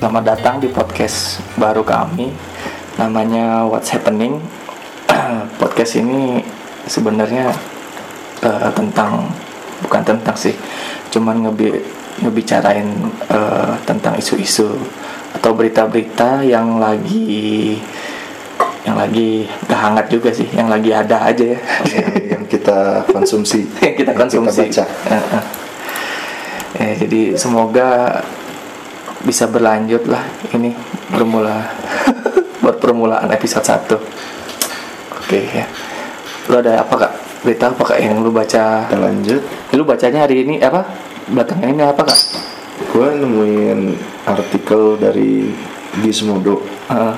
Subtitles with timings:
[0.00, 2.32] Selamat datang di podcast baru kami.
[2.96, 4.40] Namanya What's Happening.
[5.60, 6.40] Podcast ini
[6.88, 7.52] sebenarnya
[8.40, 9.28] eh, tentang
[9.84, 10.56] Bukan tentang sih
[11.12, 11.84] Cuman ngebi,
[12.24, 12.88] ngebicarain
[13.28, 14.72] eh, tentang isu-isu
[15.36, 17.76] Atau berita-berita yang lagi
[18.88, 19.28] Yang lagi
[19.68, 21.60] gak hangat juga sih Yang lagi ada aja ya.
[21.92, 23.68] Yang, yang kita konsumsi.
[23.84, 24.64] Yang kita konsumsi.
[24.64, 24.84] kita baca.
[25.12, 25.44] Heeh.
[26.80, 28.16] Eh, jadi semoga
[29.24, 30.24] bisa berlanjut lah
[30.56, 30.72] ini
[31.12, 31.68] bermula
[32.62, 33.96] buat permulaan episode 1
[35.20, 35.62] Oke ya.
[36.50, 37.12] Lu ada apa kak?
[37.46, 38.90] Berita apa kak yang lu baca?
[38.90, 39.42] kita lanjut
[39.78, 40.82] Lu bacanya hari ini apa?
[41.30, 42.18] Belakangan ini apa kak?
[42.80, 43.80] gue nemuin
[44.24, 45.52] artikel dari
[46.00, 47.14] Gizmodo Heeh.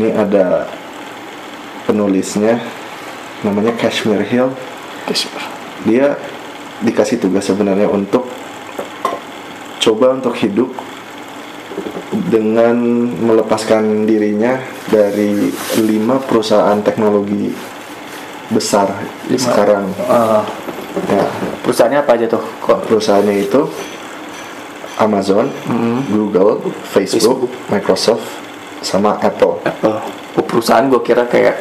[0.00, 0.64] ini ada
[1.84, 2.56] penulisnya
[3.44, 4.56] namanya Kashmir Hill
[5.84, 6.16] dia
[6.80, 8.24] dikasih tugas sebenarnya untuk
[9.82, 10.70] coba untuk hidup
[12.28, 12.76] dengan
[13.18, 17.50] melepaskan dirinya dari lima perusahaan teknologi
[18.46, 18.92] besar
[19.26, 19.40] Lima.
[19.40, 20.42] sekarang Eh,
[21.10, 21.24] ya
[21.60, 22.44] perusahaannya apa aja tuh?
[22.60, 22.86] Kok?
[22.86, 23.64] perusahaannya itu
[24.94, 27.52] Amazon, Mm, Google, Facebook, Facebook.
[27.66, 28.22] Microsoft,
[28.80, 29.56] sama Apple.
[29.64, 29.98] Apple.
[30.30, 31.56] Oh, perusahaan gue kira kayak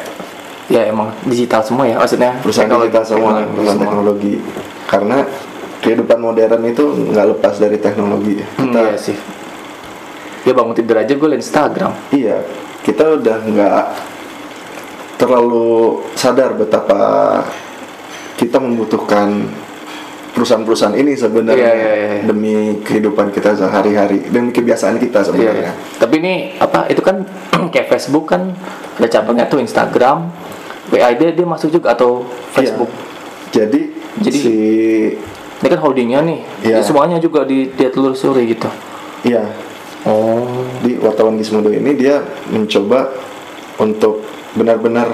[0.67, 3.85] ya emang digital semua ya maksudnya Perusahaan teknologi- kita semua, teknologi perusahaan semua.
[3.87, 4.33] teknologi.
[4.85, 5.15] Karena
[5.81, 8.37] kehidupan modern itu nggak lepas dari teknologi.
[8.55, 9.17] Hmm, Kita, iya sih.
[10.41, 11.91] Ya bangun tidur aja gue Instagram.
[12.09, 12.41] iya,
[12.81, 13.83] kita udah nggak
[15.17, 16.97] terlalu sadar betapa
[18.33, 19.45] kita membutuhkan
[20.33, 22.21] perusahaan-perusahaan ini sebenarnya Iya, iya, iya.
[22.25, 25.69] demi kehidupan kita sehari-hari demi kebiasaan kita sebenarnya.
[25.69, 25.99] Iya.
[26.01, 27.21] Tapi ini apa itu kan
[27.73, 28.49] kayak Facebook kan
[28.97, 30.25] ada cabangnya tuh Instagram,
[30.89, 32.89] WA dia dia masuk juga atau Facebook.
[32.89, 33.09] Iya.
[33.61, 33.81] Jadi,
[34.23, 34.55] Jadi- si
[35.61, 36.39] Ini kan holdingnya nih.
[36.65, 38.67] Jadi semuanya juga di dia telusuri gitu.
[39.21, 39.45] iya
[40.01, 40.65] Oh.
[40.81, 43.05] di wartawan Gizmodo ini dia mencoba
[43.77, 44.25] untuk
[44.57, 45.13] benar-benar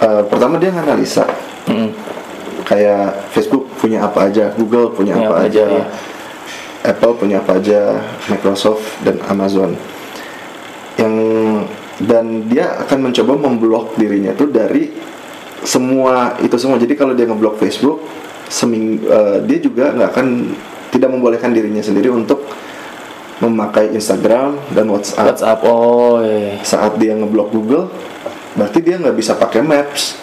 [0.00, 1.28] eh, pertama dia nganalisa
[1.64, 1.92] Mm.
[2.64, 5.84] kayak Facebook punya apa aja, Google punya Punya apa, apa aja, aja, iya.
[6.84, 7.80] Apple punya apa aja,
[8.28, 9.72] Microsoft dan Amazon.
[11.00, 11.14] Yang
[12.04, 14.92] dan dia akan mencoba memblok dirinya tuh dari
[15.64, 16.76] semua itu semua.
[16.76, 18.04] Jadi kalau dia ngeblok Facebook,
[18.48, 20.26] seming eh, dia juga nggak akan
[20.94, 22.46] tidak membolehkan dirinya sendiri untuk
[23.42, 25.26] memakai Instagram dan WhatsApp.
[25.26, 25.58] WhatsApp.
[25.66, 26.22] Oh.
[26.22, 26.62] Iya.
[26.62, 27.90] Saat dia ngeblok Google,
[28.54, 30.22] berarti dia nggak bisa pakai Maps.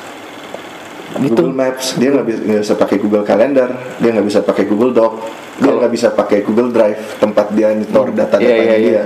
[1.11, 1.35] Gitu.
[1.35, 3.67] Google Maps dia nggak bisa, bisa pakai Google Calendar
[3.99, 5.19] dia nggak bisa pakai Google Doc
[5.59, 9.03] dia nggak bisa pakai Google Drive tempat dia nyetor data-datanya Iya, iya, dia iya.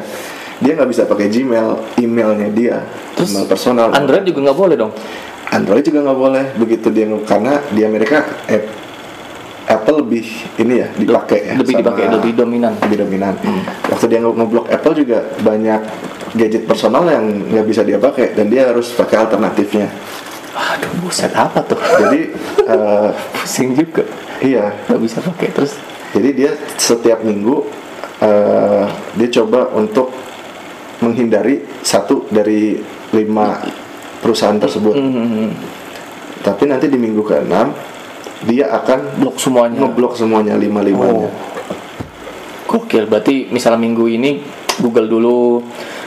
[0.61, 2.77] dia nggak bisa pakai Gmail emailnya dia
[3.17, 4.93] Terus email personal Android juga nggak boleh dong.
[5.49, 8.21] Android juga nggak boleh begitu dia karena di Amerika
[8.53, 8.84] eh,
[9.65, 12.73] Apple lebih ini ya dipakai ya lebih dipakai lebih dominan.
[12.79, 13.33] lebih dominan
[13.85, 15.81] waktu dia nge- ngeblok Apple juga banyak
[16.33, 19.89] gadget personal yang nggak bisa dia pakai dan dia harus pakai alternatifnya
[20.55, 21.75] Aduh, buset apa tuh?
[21.75, 22.31] jadi
[22.71, 24.07] eh, Pusing juga.
[24.39, 25.75] iya Gak bisa pakai terus.
[26.09, 27.67] Jadi dia setiap minggu
[28.21, 28.83] eh,
[29.13, 30.15] dia coba untuk
[30.97, 32.79] menghindari satu dari
[33.11, 33.59] lima
[34.17, 34.95] perusahaan tersebut.
[34.95, 35.51] Hmm.
[36.39, 37.51] Tapi nanti di minggu ke-6
[38.44, 39.79] dia akan Blok semuanya.
[39.79, 41.25] ngeblok semuanya lima limanya.
[41.25, 41.31] Oh.
[42.66, 44.44] Gokil, berarti misalnya minggu ini
[44.78, 45.63] Google dulu,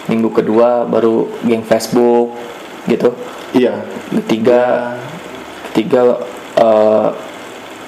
[0.07, 2.37] minggu kedua baru geng Facebook
[2.85, 3.15] gitu.
[3.51, 3.81] Iya,
[4.11, 4.93] Ketiga
[5.71, 6.21] ketiga
[6.55, 7.09] eh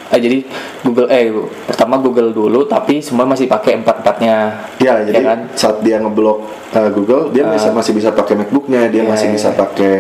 [0.08, 0.38] eh, jadi
[0.80, 1.28] Google eh
[1.66, 4.36] pertama Google dulu tapi semua masih pakai empat-empatnya.
[4.78, 5.04] iya.
[5.04, 5.40] Jadi Ya kan?
[5.52, 6.38] saat dia ngeblok
[6.72, 7.52] eh, Google, dia Ah.
[7.52, 9.58] bisa masih bisa pakai MacBooknya, dia Iya, masih iya, bisa iya.
[9.58, 9.96] pakai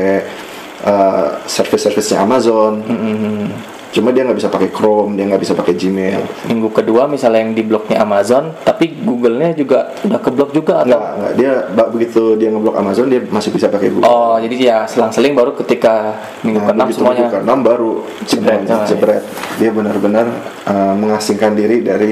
[0.80, 2.80] eh, service-servicenya Amazon.
[2.80, 3.52] Mm-mm.
[3.90, 6.22] Cuma dia nggak bisa pakai Chrome, dia nggak bisa pakai Gmail.
[6.46, 11.10] Minggu kedua misalnya yang di bloknya Amazon, tapi Google-nya juga udah keblok juga atau Enggak,
[11.18, 11.32] enggak.
[11.34, 11.52] Dia
[11.90, 14.06] begitu dia ngeblok Amazon, dia masih bisa pakai Google.
[14.06, 17.18] Oh, jadi ya selang-seling baru ketika minggu Nah, keenam semuanya.
[17.26, 17.92] minggu keenam baru
[18.30, 19.22] Jebret, semuanya oh, jebret.
[19.58, 20.26] Dia benar-benar
[20.70, 22.10] uh, mengasingkan diri dari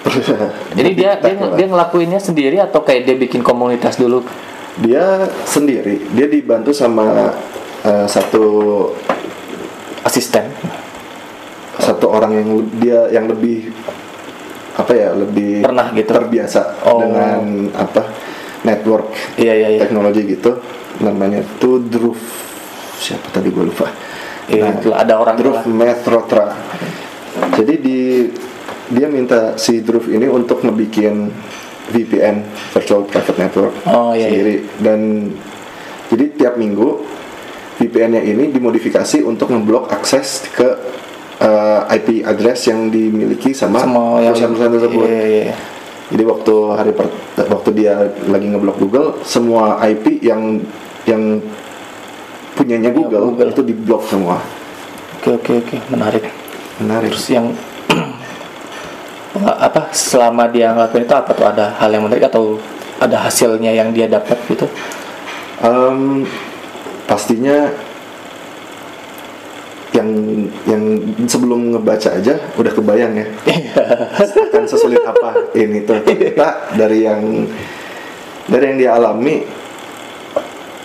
[0.78, 1.58] Jadi dia dia, lah.
[1.58, 4.22] dia ngelakuinnya sendiri atau kayak dia bikin komunitas dulu?
[4.80, 7.34] dia sendiri, dia dibantu sama
[7.84, 8.44] uh, satu
[10.02, 10.46] Asisten.
[11.80, 13.72] satu orang yang dia yang lebih
[14.76, 16.08] apa ya lebih Pernah gitu?
[16.08, 17.00] terbiasa Oh.
[17.00, 17.40] dengan
[17.72, 18.04] apa
[18.62, 19.80] network Iya iya iya.
[19.80, 20.60] teknologi gitu
[21.00, 22.20] namanya tuh Dhruv
[22.96, 23.88] siapa tadi gue lupa
[24.44, 25.64] Iya, itulah, ada orang Dhruv lah.
[25.64, 26.46] Mehrotra
[27.54, 27.98] jadi di
[28.90, 31.32] dia minta si Dhruv ini untuk ngebikin
[31.88, 35.32] VPN virtual private network Oh, iya, sendiri dan
[36.08, 37.08] jadi tiap minggu
[37.80, 40.68] VPN-nya ini dimodifikasi untuk ngeblok akses ke
[41.40, 45.06] eh, IP address yang dimiliki sama perusahaan-perusahaan tersebut.
[45.08, 45.56] Iya, iya, iya.
[46.10, 47.06] Jadi waktu hari per,
[47.48, 47.94] waktu dia
[48.28, 50.60] lagi ngeblok Google, semua IP yang
[51.08, 51.40] yang
[52.52, 53.48] punyanya Google, Google.
[53.56, 54.36] itu diblok semua.
[55.22, 56.28] Oke oke oke menarik.
[56.82, 57.16] Menarik.
[57.16, 57.46] Terus yang
[59.66, 62.60] apa selama dia ngelakuin itu apa tuh ada hal yang menarik atau
[63.00, 64.68] ada hasilnya yang dia dapat gitu?
[65.62, 66.26] Em,
[67.10, 67.66] pastinya
[69.90, 70.06] yang
[70.70, 70.82] yang
[71.26, 73.26] sebelum ngebaca aja udah kebayang ya.
[74.46, 75.98] Akan sesulit apa ini tuh.
[76.06, 77.22] Ternyata dari yang
[78.46, 79.42] dari yang dia alami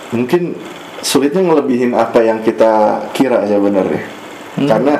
[0.10, 0.58] mungkin
[1.06, 4.02] sulitnya ngelebihin apa yang kita kira sebenarnya
[4.56, 4.72] Hmm.
[4.72, 4.96] karena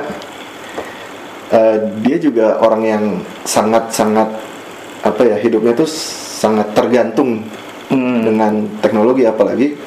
[1.48, 3.04] eh, dia juga orang yang
[3.48, 4.28] sangat sangat
[5.00, 7.40] apa ya hidupnya tuh sangat tergantung
[7.86, 8.26] Hmm.
[8.26, 9.24] dengan teknologi.
[9.24, 9.78] Apalagi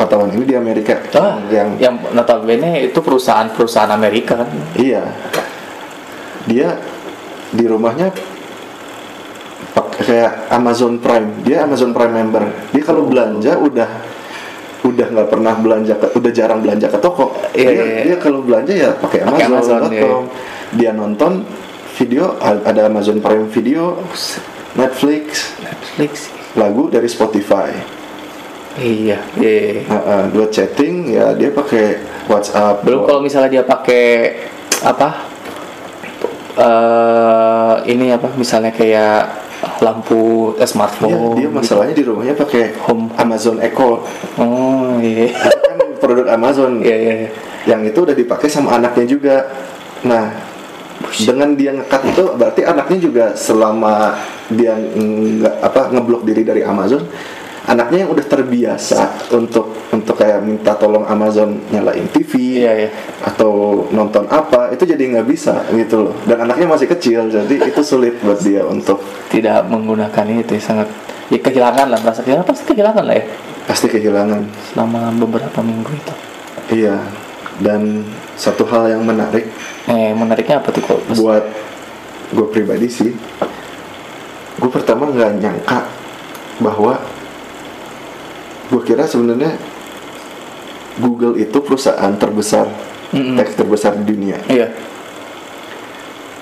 [0.00, 0.96] wartawan ini di Amerika.
[1.12, 4.48] Ah, yang yang notabene itu perusahaan-perusahaan Amerika kan.
[4.80, 5.04] iya.
[6.48, 6.72] Dia
[7.52, 8.08] di rumahnya
[10.00, 11.44] kayak Amazon Prime.
[11.44, 12.72] Dia Amazon Prime member.
[12.72, 13.88] Dia kalau belanja udah
[14.80, 17.36] udah nggak pernah belanja ke, udah jarang belanja ke toko.
[17.52, 18.02] Iya, dia, iya, iya.
[18.08, 20.08] dia kalau belanja ya pakai Amazon, Amazon, iya.
[20.72, 21.44] dia nonton
[22.00, 24.00] video ada Amazon Prime Video
[24.72, 25.52] Netflix.
[25.60, 26.32] Netflix.
[26.56, 27.99] lagu dari Spotify
[28.78, 29.82] Iya, iya.
[29.90, 31.98] Nah, eh, buat chatting ya dia pakai
[32.30, 34.04] WhatsApp Belum kalau misalnya dia pakai
[34.86, 35.26] apa?
[36.60, 38.30] eh ini apa?
[38.36, 39.26] Misalnya kayak
[39.80, 41.34] lampu eh, Iya, smartphone.
[41.36, 41.56] dia gitu.
[41.56, 43.10] masalahnya di rumahnya pakai Home.
[43.16, 44.04] Amazon Echo.
[44.38, 45.34] Oh iya.
[45.34, 46.78] Kan produk Amazon.
[46.80, 47.14] Iya iya.
[47.66, 49.36] Yang itu udah dipakai sama anaknya juga.
[50.06, 50.32] Nah,
[51.20, 54.16] dengan dia ngekat itu berarti anaknya juga selama
[54.48, 57.04] dia nggak apa ngeblok diri dari Amazon,
[57.70, 62.90] anaknya yang udah terbiasa untuk untuk kayak minta tolong Amazon nyalain TV Iya iya.
[63.22, 66.14] atau nonton apa itu jadi nggak bisa gitu loh.
[66.26, 68.98] Dan anaknya masih kecil jadi itu sulit buat dia untuk
[69.30, 70.90] Tidak menggunakan itu sangat
[71.30, 73.24] ya kehilangan lah merasa kehilangan pasti kehilangan lah ya
[73.70, 74.42] pasti kehilangan.
[74.74, 76.14] selama beberapa minggu itu.
[76.70, 76.98] Iya,
[77.62, 78.02] dan
[78.34, 79.46] satu hal yang menarik
[79.86, 80.98] Eh menariknya apa tuh kok?
[81.14, 81.44] buat
[82.30, 83.10] gue pribadi sih,
[84.58, 85.82] gue pertama nggak nyangka
[86.62, 86.98] bahwa
[88.70, 89.58] gue kira sebenarnya
[90.96, 92.66] Google itu perusahaan terbesar
[93.10, 93.34] Mm-mm.
[93.34, 94.38] teks terbesar di dunia.
[94.46, 94.70] Iya.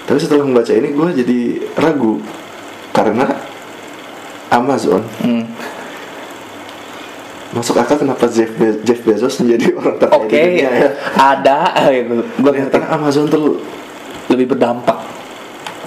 [0.05, 1.39] Tapi setelah membaca ini gue jadi
[1.75, 2.21] ragu
[2.91, 3.25] karena
[4.49, 5.45] Amazon Hmm.
[7.49, 10.89] masuk akal kenapa Jeff, Be- Jeff Bezos menjadi orang terkaya Oke, di dunia ya.
[11.17, 11.59] ada.
[12.37, 13.61] Gue Ternyata Amazon tuh
[14.29, 14.97] lebih berdampak.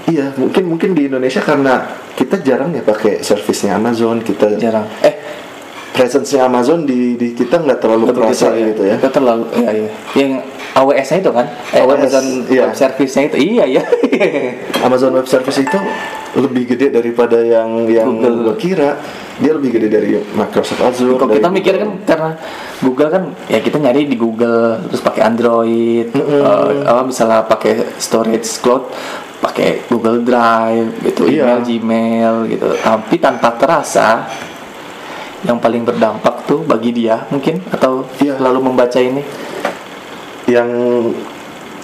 [0.03, 4.89] Iya, mungkin mungkin di Indonesia karena kita jarang ya pakai servisnya Amazon, kita Jarang.
[4.99, 5.13] Eh,
[5.91, 8.95] presence-nya Amazon di, di kita nggak terlalu lebih terasa kecil gitu ya.
[8.97, 9.89] Itu terlalu ya iya.
[10.15, 10.31] Yang
[10.71, 11.45] AWS-nya itu kan?
[11.75, 12.63] Eh, AWS, Amazon iya.
[12.63, 13.37] Web Service-nya itu.
[13.37, 13.83] Iya, iya.
[14.87, 15.79] Amazon Web Service itu
[16.31, 18.35] lebih gede daripada yang yang Google.
[18.47, 18.89] gua kira.
[19.41, 21.17] Dia lebih gede dari Microsoft Azure.
[21.17, 22.31] Kalau kita mikir kan karena
[22.79, 26.39] Google kan ya kita nyari di Google terus pakai Android Mm-mm.
[26.39, 28.93] eh, apa misalnya pakai storage cloud
[29.41, 31.57] pakai Google Drive gitu Iya.
[31.57, 34.29] email Gmail gitu tapi tanpa terasa
[35.41, 38.37] yang paling berdampak tuh bagi dia mungkin atau Iya.
[38.37, 39.25] lalu membaca ini
[40.45, 40.69] yang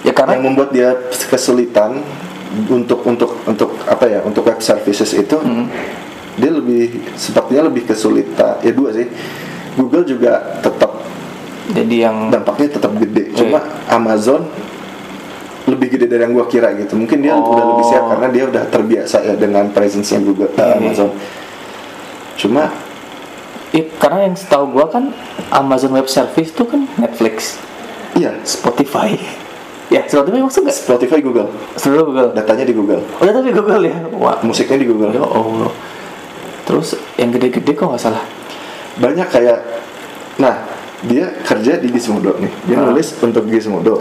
[0.02, 2.02] ya karena yang membuat dia kesulitan
[2.70, 5.68] untuk untuk untuk apa ya untuk web services itu Hmm.
[6.38, 9.10] dia lebih sepertinya lebih kesulitan ya dua sih
[9.74, 11.02] Google juga tetap
[11.68, 13.36] jadi yang dampaknya tetap gede Iya.
[13.36, 14.46] cuma Amazon
[15.68, 18.10] lebih gede dari yang gua kira gitu mungkin dia udah lebih siap Oh.
[18.14, 20.78] karena dia udah terbiasa ya dengan presence-nya Google eh, Iya.
[20.78, 21.10] Amazon
[22.38, 22.64] cuma
[23.98, 25.12] karena yang setahu gua kan
[25.50, 27.60] Amazon Web Service tuh kan Netflix.
[28.14, 28.34] Iya.
[28.44, 29.14] Spotify.
[29.88, 30.76] Ya Spotify maksud nggak?
[30.76, 31.48] Spotify Google.
[31.80, 32.30] Seluruh Google.
[32.36, 33.00] Datanya di Google.
[33.08, 33.96] Oh, ya tapi Google ya.
[34.20, 35.16] Wah, musiknya di Google.
[35.16, 35.72] Ya Allah.
[36.68, 38.20] Terus yang gede-gede kok nggak salah.
[38.98, 39.64] banyak kayak
[40.36, 40.68] nah
[41.08, 42.52] dia kerja di Gizmodo nih.
[42.68, 42.92] Dia Ah.
[42.92, 43.96] nulis untuk Gizmodo.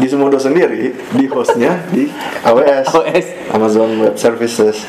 [0.00, 2.08] Gizmodo sendiri di hostnya di
[2.40, 3.26] AWS OS.
[3.52, 4.80] Amazon Web Services.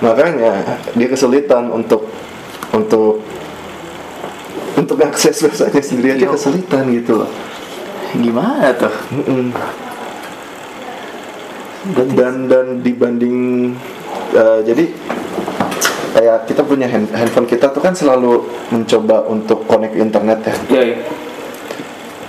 [0.00, 0.64] Makanya
[0.96, 2.08] dia kesulitan untuk
[2.72, 3.20] untuk
[4.76, 6.32] untuk akses websitenya sendiri aja Yo.
[6.32, 7.30] kesulitan gitu loh
[8.14, 8.92] Gimana tuh?
[9.12, 9.50] Mm-mm.
[12.18, 13.70] dan dan dibanding
[14.32, 14.84] eh, jadi
[16.12, 20.82] kayak kita punya hand- handphone kita tuh kan selalu mencoba untuk connect internet ya Iya,
[20.82, 20.96] iya.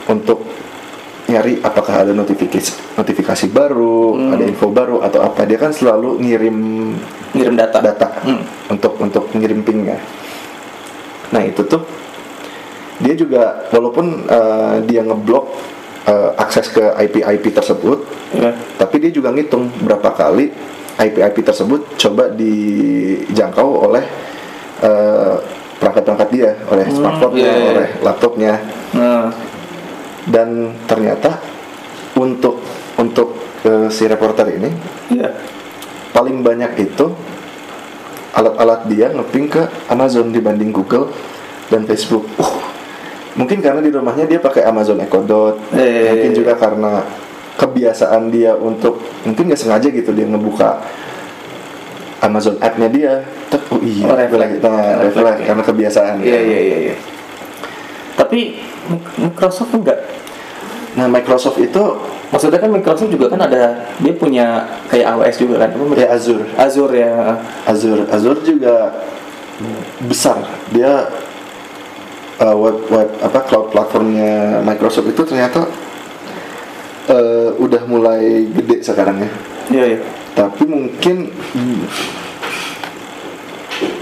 [0.06, 0.46] untuk
[1.28, 4.32] nyari apakah ada notifikasi notifikasi baru, Hmm.
[4.32, 5.44] ada info baru atau apa.
[5.44, 6.58] Dia kan selalu ngirim
[7.36, 7.84] Ngirim data.
[7.84, 8.40] data Hmm.
[8.72, 10.00] untuk untuk ngirim pingnya.
[11.30, 11.84] Nah itu tuh
[12.98, 15.46] dia juga walaupun eh, dia ngeblok
[16.08, 18.02] eh, akses ke IP IP tersebut,
[18.34, 18.52] Iya.
[18.76, 20.52] tapi dia juga ngitung berapa kali
[20.98, 24.02] IP-IP tersebut coba dijangkau oleh
[24.82, 25.36] eh,
[25.78, 27.70] perangkat-perangkat dia, oleh Hmm, smartphone, iya, iya.
[27.70, 28.54] oleh laptopnya,
[28.98, 29.30] Nah,
[30.26, 31.38] dan ternyata
[32.18, 32.66] untuk
[32.98, 34.74] untuk eh, si reporter ini
[35.14, 35.38] iya.
[36.10, 37.14] paling banyak itu
[38.34, 41.14] alat-alat dia ngeping ke Amazon dibanding Google
[41.70, 42.26] dan Facebook.
[42.38, 42.58] Uh,
[43.38, 46.10] mungkin karena di rumahnya dia pakai Amazon Echo Dot, Eh.
[46.12, 47.06] mungkin juga karena
[47.56, 50.82] kebiasaan dia untuk mungkin nggak sengaja gitu dia ngebuka
[52.18, 53.14] Amazon app-nya dia,
[53.70, 54.58] oh iya, Oh, refleks.
[54.58, 55.46] nah, Refleks, refleks, ya.
[55.46, 56.16] karena kebiasaan.
[56.18, 56.96] Iya, iya, iya, iya.
[58.18, 58.58] Tapi
[59.22, 60.02] Microsoft enggak.
[60.98, 61.84] Nah Microsoft itu
[62.28, 65.72] Maksudnya kan Microsoft juga kan ada dia punya kayak AWS juga kan.
[65.96, 67.40] Ya Azure, Azure ya.
[67.64, 69.00] Azure, Azure juga
[70.04, 70.36] besar.
[70.76, 71.08] Dia
[72.42, 75.66] uh, web web apa cloud platformnya Microsoft itu ternyata
[77.10, 79.30] uh, udah mulai gede sekarang ya.
[79.68, 80.00] Iya, iya.
[80.38, 81.82] Tapi mungkin hmm,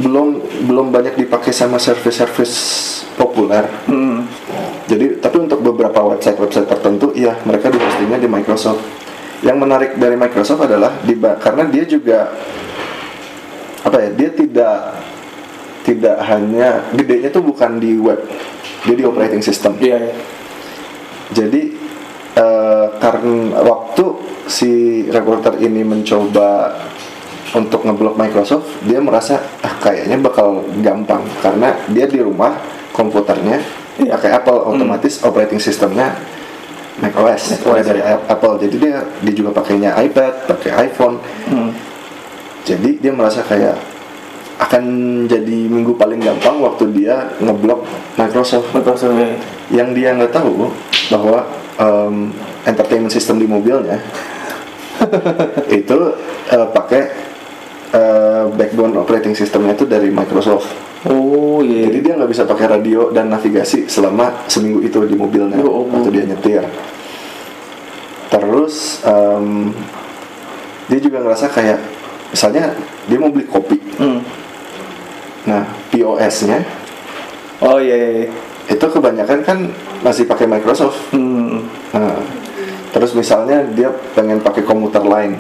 [0.04, 0.28] belum
[0.68, 2.56] belum banyak dipakai sama service-service
[3.16, 3.64] populer.
[3.88, 4.28] Hmm.
[4.86, 8.84] Jadi tapi untuk beberapa website-website tertentu, iya mereka di hostingnya di Microsoft.
[9.42, 12.30] Yang menarik dari Microsoft adalah di karena dia juga
[13.82, 14.10] apa ya?
[14.14, 14.76] Dia tidak
[15.86, 18.18] tidak hanya gedenya tuh bukan di web,
[18.84, 19.78] dia di operating system.
[19.78, 20.14] Iya, iya.
[21.30, 21.62] Jadi
[22.36, 24.04] eh, karena waktu
[24.46, 24.72] si
[25.08, 26.74] reporter ini mencoba
[27.54, 32.58] untuk ngeblok Microsoft, dia merasa ah kayaknya bakal gampang karena dia di rumah
[32.92, 33.62] komputernya
[33.96, 34.20] Iya.
[34.20, 36.12] pakai Apple otomatis operating systemnya
[37.00, 38.60] macOS macOS, dari A- Apple.
[38.60, 41.16] Jadi dia dia juga pakainya iPad, pakai iPhone.
[41.48, 41.72] Hmm.
[42.68, 43.95] Jadi dia merasa kayak
[44.56, 44.84] akan
[45.28, 47.84] jadi minggu paling gampang waktu dia ngeblok
[48.16, 49.36] Microsoft Microsoft ya.
[49.84, 50.72] yang dia nggak tahu
[51.12, 51.44] bahwa
[51.76, 52.32] em,
[52.64, 54.00] entertainment system di mobilnya
[55.84, 55.98] itu
[56.56, 57.04] eh, pakai
[57.92, 60.72] eh, backbone operating systemnya itu dari Microsoft.
[61.06, 61.86] Oh, iya.
[61.86, 65.94] Jadi dia nggak bisa pakai radio dan navigasi selama seminggu itu di mobilnya Oh, oh.
[65.94, 66.66] waktu dia nyetir.
[68.32, 69.70] Terus em,
[70.90, 71.80] dia juga ngerasa kayak
[72.34, 72.74] misalnya
[73.06, 73.78] dia mau beli kopi.
[74.02, 74.20] Hmm.
[75.46, 76.86] Nah POS-nya
[77.64, 78.10] Oh, iya, iya.
[78.28, 78.30] iya.
[78.66, 79.58] itu kebanyakan kan
[80.02, 80.98] masih pakai Microsoft.
[81.14, 81.70] Hmm.
[81.94, 82.18] Nah,
[82.90, 85.38] terus misalnya dia pengen pakai komuter lain.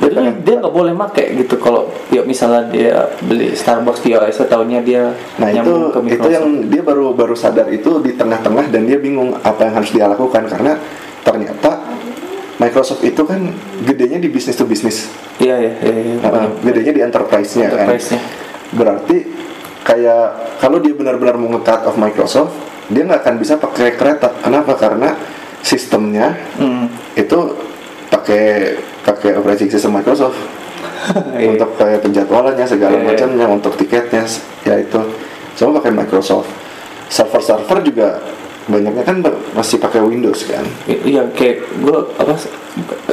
[0.00, 5.12] Jadi dia nggak boleh make gitu kalau ya misalnya dia beli Starbucks POS tahunya dia
[5.36, 9.36] Nah itu ke itu yang dia baru baru sadar itu di tengah-tengah dan dia bingung
[9.44, 10.80] apa yang harus dia lakukan karena
[11.20, 11.84] ternyata
[12.56, 13.52] Microsoft itu kan
[13.84, 15.08] gedenya di bisnis to bisnis,
[15.40, 15.96] Iya iya iya.
[15.96, 16.28] iya.
[16.28, 17.88] Nah, gedenya di enterprise-nya kan.
[18.70, 19.26] Berarti
[19.82, 22.52] kayak kalau dia benar-benar mau nge-cut off Microsoft,
[22.86, 24.30] dia nggak akan bisa pakai kereta.
[24.40, 24.74] Kenapa?
[24.74, 25.14] Karena
[25.60, 26.88] sistemnya Hmm.
[27.14, 27.38] itu
[28.08, 30.36] pakai pakai operating system Microsoft.
[31.32, 31.56] Iya.
[31.56, 33.08] untuk kayak penjadwalannya segala Iya, iya.
[33.08, 34.20] macamnya untuk tiketnya
[34.62, 35.00] ya itu
[35.56, 36.48] semua pakai Microsoft
[37.08, 38.20] server-server juga
[38.64, 39.16] banyaknya kan
[39.52, 42.36] masih pakai Windows kan Iya kayak gue apa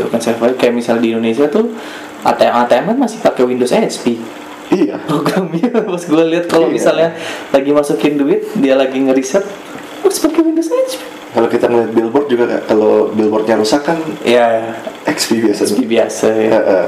[0.03, 1.71] bukan server kayak misal di Indonesia tuh
[2.21, 4.19] ATM ATM kan masih pakai Windows XP
[4.69, 4.97] iya.
[5.05, 6.75] Programnya pas gue lihat kalau Iya.
[6.75, 7.09] misalnya
[7.51, 9.43] lagi masukin duit dia lagi ngeriset
[10.03, 14.73] harus pakai Windows XP kalau kita ngeliat billboard juga Kak, kalau billboardnya rusak kan ya
[15.05, 16.49] XP biasanya XP biasa ya.
[16.49, 16.87] Eh, eh.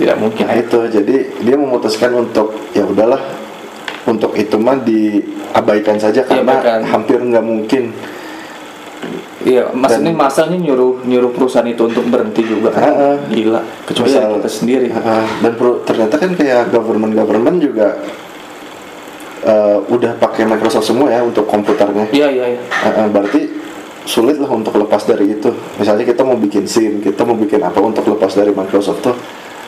[0.00, 0.48] tidak mungkin.
[0.48, 0.78] Nah itu.
[0.88, 3.20] Jadi dia memutuskan untuk ya udahlah
[4.08, 6.80] untuk itu mah diabaikan saja karena Diabaikan.
[6.88, 7.92] hampir nggak mungkin
[9.40, 12.82] Iya, maksudnya Dan- masalahnya nyuruh nyuruh perusahaan itu untuk berhenti juga kan.
[12.84, 13.14] Heeh.
[13.32, 14.88] Gila, kecuali Misal- kita sendiri.
[14.92, 17.96] Ah, dan pro- ternyata kan kayak government government juga
[19.40, 22.12] eh, udah pakai Microsoft semua ya untuk komputernya.
[22.12, 22.60] Iya, iya, iya.
[22.68, 23.48] Ah, ah, berarti
[24.04, 25.48] sulit lah untuk lepas dari itu.
[25.80, 29.16] Misalnya kita mau bikin SIM, kita mau bikin apa untuk lepas dari Microsoft tuh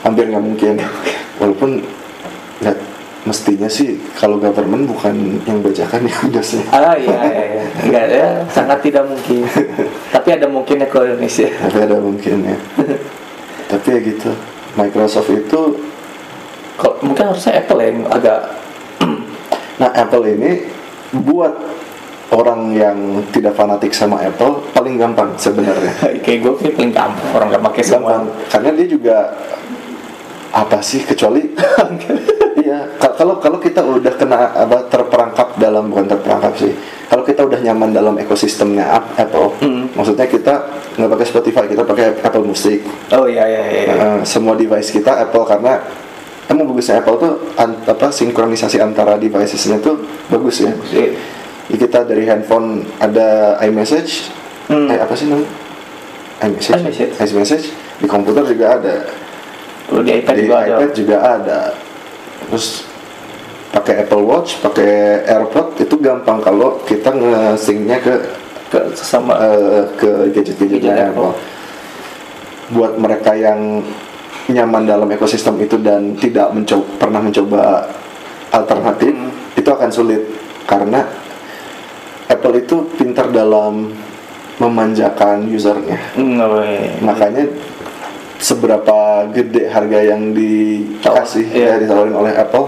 [0.04, 0.76] hampir nggak mungkin.
[1.40, 1.80] Walaupun
[2.60, 2.76] nggak
[3.22, 6.64] mestinya sih kalau government bukan yang bacakan ya Windowsnya.
[6.74, 7.64] Ah, iya, iya, iya.
[7.86, 9.46] Enggak ya, sangat tidak mungkin.
[10.14, 11.46] Tapi ada mungkinnya ke Indonesia.
[11.46, 12.58] Tapi ada mungkin ya.
[13.70, 14.30] Tapi ya gitu.
[14.72, 15.60] Microsoft itu
[16.80, 18.40] Kalau mungkin harusnya Apple ya yang agak
[19.80, 20.50] Nah Apple ini
[21.12, 21.52] buat
[22.32, 22.96] orang yang
[23.28, 25.92] tidak fanatik sama Apple paling gampang sebenarnya.
[26.24, 28.18] kayak gue paling gampang orang nggak pakai semua.
[28.18, 29.16] Gampang karena dia juga
[30.52, 31.48] apa sih kecuali
[32.62, 36.72] iya ka- kalau kalau kita udah kena apa terperangkap dalam bukan terperangkap sih
[37.08, 39.88] kalau kita udah nyaman dalam ekosistemnya Ap- Apple Hmm.
[39.92, 40.54] maksudnya kita
[40.92, 43.82] nggak pakai Spotify kita pakai Apple Music Oh iya iya iya.
[43.88, 45.80] Eh, semua device kita Apple karena
[46.46, 51.16] emang bagusnya Apple tuh an- apa sinkronisasi antara devicesnya tuh bagus ya Iya.
[51.62, 54.28] Jadi kita dari handphone ada iMessage,
[54.66, 54.86] Hmm.
[54.86, 55.48] eh apa sih namanya?
[56.42, 56.76] iMessage.
[56.76, 57.30] iMessage.
[57.32, 57.66] iMessage.
[57.96, 59.08] Di komputer juga ada.
[59.92, 60.72] Kalau di iPad di juga ada.
[60.72, 61.60] iPad juga ada
[62.48, 62.66] terus
[63.72, 68.14] pakai Apple Watch pakai AirPod itu gampang kalau kita nge-syncnya ke
[68.72, 71.36] Ke sesama eh, ke gadget-gadgetnya Gadget Apple.
[72.72, 73.84] Buat mereka yang
[74.48, 77.84] nyaman dalam ekosistem itu dan tidak mencoba, pernah mencoba
[78.48, 79.28] alternatif, Hmm.
[79.60, 80.24] itu akan sulit
[80.64, 81.04] karena
[82.32, 83.92] Apple itu pintar dalam
[84.56, 86.00] memanjakan usernya.
[86.16, 86.96] Weh.
[87.04, 87.44] Makanya
[88.42, 88.98] seberapa
[89.30, 91.66] gede harga yang dikasih Iya.
[91.70, 92.66] ya ditawarin oleh Apple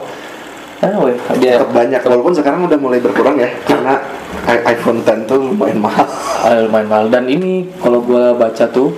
[0.77, 1.17] Ah, weh.
[1.41, 3.97] Dia tetap banyak walaupun sekarang udah mulai berkurang ya karena
[4.45, 6.05] i- iPhone 10 tuh lumayan mahal.
[6.45, 8.93] Ah, lumayan mahal dan ini kalau gue baca tuh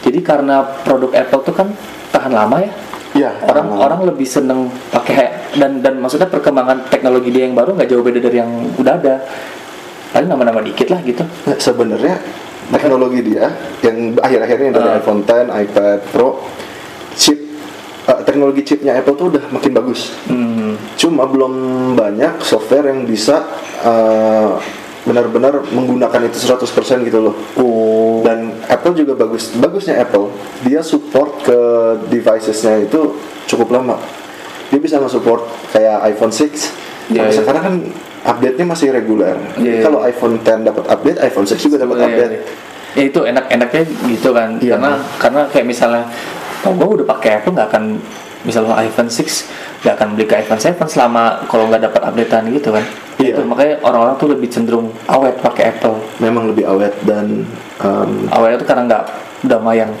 [0.00, 1.68] jadi karena produk Apple tuh kan
[2.08, 2.70] tahan lama ya
[3.14, 3.80] Iya, orang lama.
[3.82, 8.18] orang lebih seneng pakai dan dan maksudnya perkembangan teknologi dia yang baru nggak jauh beda
[8.18, 9.14] dari yang udah ada
[10.10, 12.16] paling nama-nama dikit lah gitu Nah, sebenarnya
[12.70, 14.98] teknologi dia yang akhir-akhir ini dari Ah.
[14.98, 16.42] iPhone 10, iPad Pro,
[17.14, 17.38] chip
[18.06, 20.14] eh, teknologi chipnya Apple tuh udah makin bagus.
[20.26, 20.96] hmm.
[20.96, 21.52] Cuma belum
[21.94, 23.42] banyak software yang bisa
[23.82, 24.50] eh,
[25.06, 27.34] benar-benar menggunakan itu 100% gitu loh.
[27.62, 29.54] oh Dan Apple juga bagus.
[29.54, 30.34] Bagusnya Apple,
[30.66, 31.58] dia support ke
[32.10, 33.14] devicesnya itu
[33.46, 33.94] cukup lama.
[34.66, 36.74] Dia bisa nge-support kayak iPhone 6.
[37.06, 37.38] Iya, Tapi iya.
[37.38, 37.74] sekarang kan
[38.26, 39.38] update-nya masih reguler.
[39.54, 42.34] Jadi Iya, Kalau iPhone 10 dapat update, iPhone 6 juga dapat Iya, update.
[42.96, 44.72] ya itu enak-enaknya gitu kan Iya.
[44.72, 44.90] karena
[45.20, 46.02] karena kayak misalnya
[46.64, 47.84] oh gue udah pakai Apple nggak akan
[48.40, 49.44] misalnya iPhone 6
[49.84, 52.80] nggak akan beli ke iPhone 7 selama kalau nggak dapat updatean gitu kan
[53.20, 53.36] Iya.
[53.36, 57.44] itu makanya orang-orang tuh lebih cenderung awet pakai Apple Memang lebih awet dan
[57.80, 59.04] um, awalnya tuh karena nggak
[59.44, 59.92] udah yang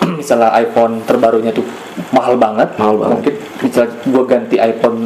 [0.20, 1.64] misalnya iPhone terbarunya tuh
[2.08, 3.12] mahal banget Mahal banget.
[3.12, 4.98] mungkin misalnya gue ganti iPhone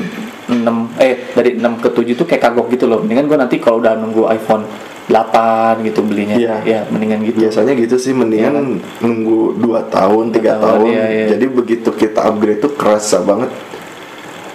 [0.49, 0.65] 6
[0.97, 3.93] eh dari 6 ke 7 tuh kayak kagok gitu loh mendingan gue nanti kalau udah
[3.95, 4.65] nunggu iPhone
[5.09, 6.57] 8 gitu belinya Iya.
[6.65, 10.89] ya mendingan gitu biasanya gitu sih mendingan nunggu 2 tahun, 3 Dua tahun, tahun.
[10.89, 11.27] iya, iya.
[11.33, 13.49] Jadi begitu kita upgrade tuh kerasa banget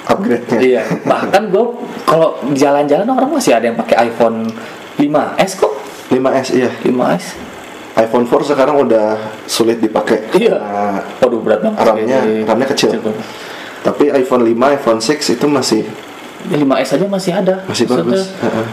[0.03, 0.59] upgrade-nya.
[0.59, 1.63] iya bahkan gue
[2.03, 4.51] kalau jalan-jalan orang masih ada yang pakai iPhone
[4.93, 5.73] 5s kok
[6.11, 6.69] 5S iya.
[6.81, 7.25] 5s
[7.95, 10.25] iPhone 4 sekarang udah sulit dipakai.
[10.33, 10.57] Iya.
[11.21, 12.89] Waduh berat banget RAM-nya Jadi- RAM-nya kecil.
[13.83, 15.83] Tapi iPhone 5, iPhone 6 itu masih
[16.43, 18.23] Ya, 5S aja masih ada masih Maksudnya, bagus.
[18.39, 18.67] Heeh.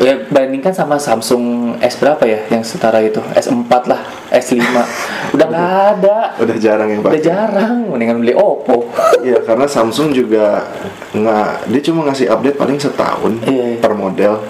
[0.00, 4.56] Ya, bandingkan sama Samsung S berapa ya yang setara itu S4 lah S5
[5.36, 7.20] udah nggak ada Udah jarang yang udah pakai.
[7.22, 8.88] jarang mendingan beli Oppo
[9.20, 10.64] Iya, karena Samsung juga
[11.12, 13.78] nggak dia cuma ngasih update paling setahun Iya, iya.
[13.78, 14.40] per model.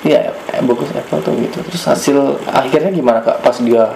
[0.00, 3.92] iya eh, bagus Apple tuh gitu terus hasil akhirnya gimana kak pas dia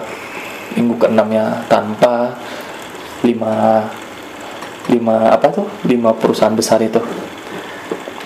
[0.75, 2.37] minggu ke nya tanpa
[3.23, 3.81] lima
[4.91, 6.99] lima apa tuh lima perusahaan besar itu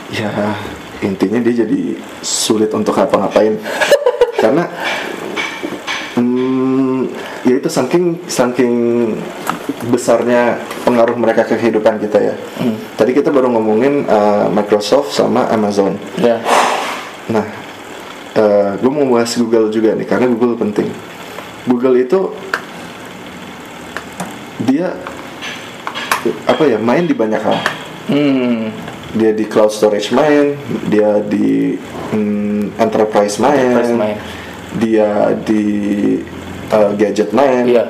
[0.07, 0.55] Ya,
[1.03, 3.59] intinya dia jadi sulit untuk ngapa-ngapain.
[4.43, 4.63] Karena
[6.15, 7.11] hmm,
[7.43, 8.73] ya itu saking saking
[9.91, 12.35] besarnya pengaruh mereka ke kehidupan kita ya.
[12.55, 12.79] Hmm.
[12.95, 15.99] Tadi kita baru ngomongin uh, Microsoft sama Amazon.
[16.23, 16.39] ya
[17.27, 17.43] Nah,
[18.79, 20.87] gue mau bahas Google juga nih karena Google penting.
[21.67, 22.31] Google itu
[24.63, 24.95] dia
[26.47, 27.57] apa ya main di banyak hal.
[28.11, 28.71] hmm
[29.17, 30.59] Dia di cloud storage main,
[30.91, 31.79] dia di
[32.13, 34.17] mm, enterprise main, Enterprise main.
[34.77, 35.63] dia di
[36.69, 37.63] uh, gadget main.
[37.63, 37.87] iya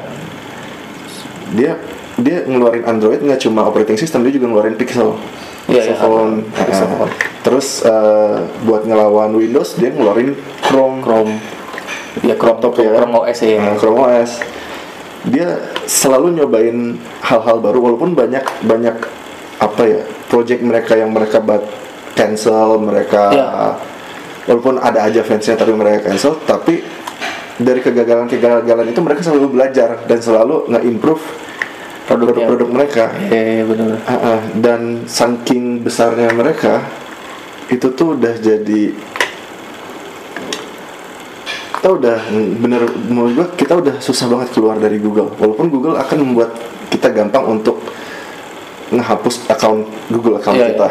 [1.58, 1.72] Dia
[2.18, 5.14] dia ngeluarin Android nggak cuma operating system, dia juga ngeluarin Pixel.
[5.68, 6.48] Iya, phone.
[6.54, 7.12] Pixel phone.
[7.44, 11.02] Terus uh, buat ngelawan Windows dia ngeluarin Chrome.
[11.04, 11.34] Chrome
[12.26, 14.32] ya Chrome laptop ya Chrome OS ya Nah, Chrome OS
[15.28, 15.48] dia
[15.88, 18.96] selalu nyobain hal-hal baru walaupun banyak banyak
[19.58, 21.64] apa ya project mereka yang mereka buat
[22.14, 23.48] cancel mereka Ya.
[24.46, 26.84] walaupun ada aja fansnya tapi mereka cancel tapi
[27.58, 31.24] dari kegagalan-kegagalan itu mereka selalu belajar dan selalu nge-improve
[32.06, 32.46] Produknya.
[32.46, 34.40] produk-produk mereka iya benar Ah, ah.
[34.56, 36.86] dan saking besarnya mereka
[37.68, 38.94] itu tuh udah jadi
[41.88, 42.20] kita udah
[42.60, 45.32] bener menurut gua kita udah susah banget keluar dari Google.
[45.40, 46.52] Walaupun Google akan membuat
[46.92, 47.80] kita gampang untuk
[48.92, 50.88] ngehapus account Google account Iya, kita.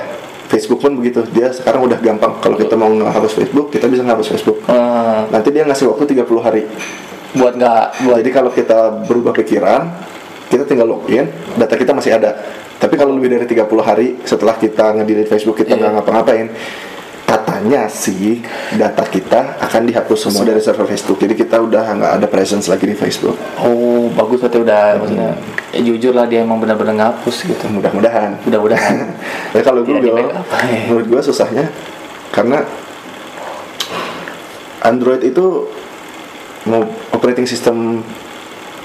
[0.48, 1.20] Facebook pun begitu.
[1.36, 2.40] Dia sekarang udah gampang.
[2.40, 4.64] Kalau kita mau ngehapus Facebook kita bisa ngehapus Facebook.
[4.64, 6.64] Eh, nanti dia ngasih waktu 30 hari.
[7.36, 9.92] Buat nggak buat jadi kalau kita berubah pikiran,
[10.48, 11.28] kita tinggal login,
[11.60, 12.40] data kita masih ada.
[12.80, 15.92] Tapi kalau lebih dari 30 hari setelah kita nge-delete Facebook kita Iya.
[15.92, 16.48] nggak ngapa-ngapain,
[17.36, 18.40] katanya sih
[18.80, 21.20] data kita akan dihapus semua dari server Facebook.
[21.20, 23.36] Jadi kita udah nggak ada presence lagi di Facebook.
[23.60, 25.32] oh bagus berarti udah maksudnya
[25.76, 28.40] ya, jujur lah dia emang benar-benar ngapus gitu Mudah-mudahan.
[28.48, 28.96] mudah-mudahan
[29.52, 30.80] Tapi kalau Tidak Google, di-backup, ya.
[30.88, 31.68] menurut gua susahnya
[32.32, 32.64] karena
[34.80, 35.66] Android itu
[36.66, 38.00] mau operating system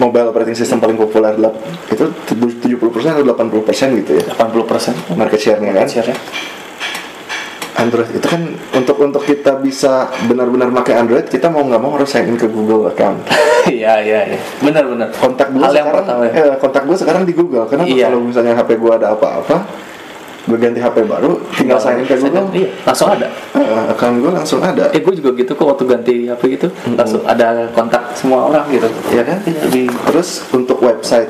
[0.01, 1.37] mobile operating system paling populer
[1.93, 2.73] itu 70%
[3.05, 6.17] atau 80% gitu ya 80 persen market share-nya kan share
[7.81, 8.09] Android.
[8.13, 8.41] Itu kan
[8.77, 12.47] untuk untuk kita bisa benar-benar pakai Android kita mau nggak mau harus sign in ke
[12.47, 13.25] Google account.
[13.61, 14.39] Iya iya iya.
[14.57, 15.13] Benar benar.
[15.13, 16.33] Kontak gue Hal yang sekarang pertama ya.
[16.33, 17.69] eh, kontak gue sekarang di Google.
[17.69, 18.09] Karena Iya.
[18.09, 19.57] kalau misalnya HP gue ada apa-apa
[20.41, 22.49] gue ganti HP baru tinggal sign in ke Google?
[22.49, 22.73] Iya.
[22.81, 23.29] Langsung ada.
[23.53, 24.89] Eh, account gue langsung ada.
[24.89, 26.67] Eh gue juga gitu kok waktu ganti HP gitu.
[26.97, 28.89] Langsung ada kontak semua orang gitu.
[29.13, 29.37] Ya kan?
[29.45, 31.29] Lebih terus untuk website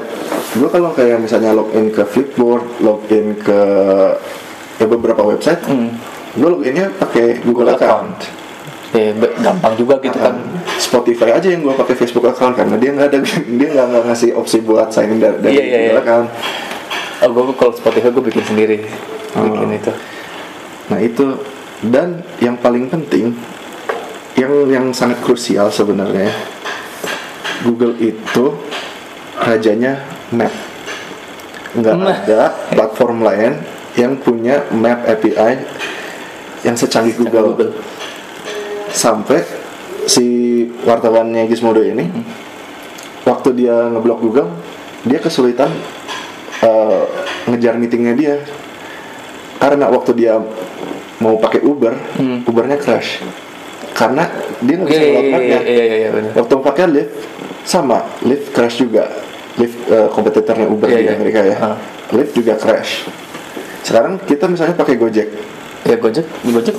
[0.52, 3.60] gue kalau kayak misalnya login ke Flipboard login ke
[4.80, 5.96] ya beberapa website hmm.
[6.32, 8.24] Gue loginnya pakai Google, account,
[8.91, 10.36] eh be- gampang juga gitu kan
[10.78, 13.20] Spotify aja yang gue pakai Facebook account karena dia nggak ada
[13.60, 16.02] dia nggak ngasih opsi buat sign in dari, dari Iya, iya, Google iya.
[16.02, 16.28] account
[17.20, 18.78] oh gue kalau Spotify gue bikin sendiri
[19.34, 19.76] bikin Oh.
[19.76, 19.91] itu
[20.88, 21.26] Nah itu
[21.82, 23.32] dan yang paling penting
[24.34, 26.28] yang yang sangat krusial sebenarnya
[27.62, 28.56] Google itu
[29.38, 30.52] rajanya map.
[31.72, 32.12] Nggak Nah.
[32.12, 33.52] ada platform lain
[33.94, 35.63] yang punya map API
[36.62, 37.54] yang secanggih Google.
[37.54, 37.71] Google.
[38.89, 39.41] Sampai
[40.04, 40.26] si
[40.84, 42.10] wartawannya Gizmodo ini
[43.24, 44.50] waktu dia ngeblok Google
[45.04, 45.69] dia kesulitan
[46.60, 47.02] eh,
[47.45, 48.36] ngejar meetingnya dia
[49.58, 50.41] karena waktu dia
[51.17, 52.41] mau pakai Uber Hmm.
[52.43, 53.21] Ubernya crash
[53.93, 54.26] karena
[54.60, 57.13] dia nggak bisa mapnya iya iya iya benar waktu pakai Lyft
[57.62, 59.06] sama Lyft crash juga
[59.56, 61.13] Lyft eh, kompetitornya Uber Iya, di iya.
[61.13, 61.78] Amerika ya Ah.
[62.10, 63.06] Lyft juga crash
[63.82, 65.30] sekarang kita misalnya pakai Gojek
[65.84, 66.76] ya Gojek Gojek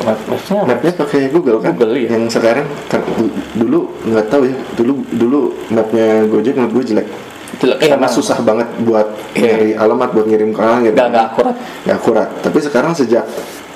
[0.00, 2.08] map- mapnya mapnya pakai Google kan Google, iya.
[2.10, 7.08] yang sekarang kan, du- dulu nggak tahu ya dulu dulu mapnya Gojek menurut gue jelek
[7.56, 8.12] Jelek, iya, karena emang.
[8.12, 9.42] susah banget buat Iya.
[9.48, 11.26] nyari alamat buat ngirim ke orang ngirim Nggak- orang.
[11.26, 11.54] akurat.
[11.82, 13.24] Nggak akurat tapi sekarang sejak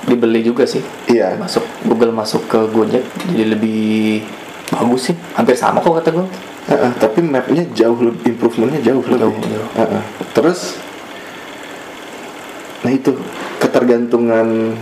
[0.03, 4.25] dibeli juga sih iya masuk Google masuk ke Gojek jadi lebih
[4.71, 6.27] bagus sih hampir sama kok kata gue
[6.63, 9.69] Heeh, tapi mapnya jauh lebih improvementnya jauh lebih jauh.
[9.75, 10.03] Heeh.
[10.31, 10.79] terus
[12.81, 13.13] nah itu
[13.61, 14.77] ketergantungan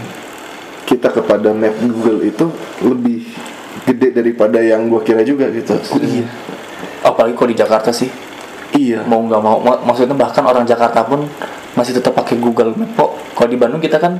[0.87, 2.46] kita kepada map Google itu
[2.80, 3.28] lebih
[3.84, 5.76] gede daripada yang gua kira juga gitu.
[6.00, 6.28] Iya.
[7.04, 8.08] Apalagi kalau di Jakarta sih.
[8.72, 9.04] Iya.
[9.04, 9.61] Mau nggak mau.
[9.61, 11.28] Mak- maksudnya bahkan orang Jakarta pun
[11.76, 13.11] masih tetap pakai Google Map kok.
[13.37, 14.16] Kalau di Bandung kita kan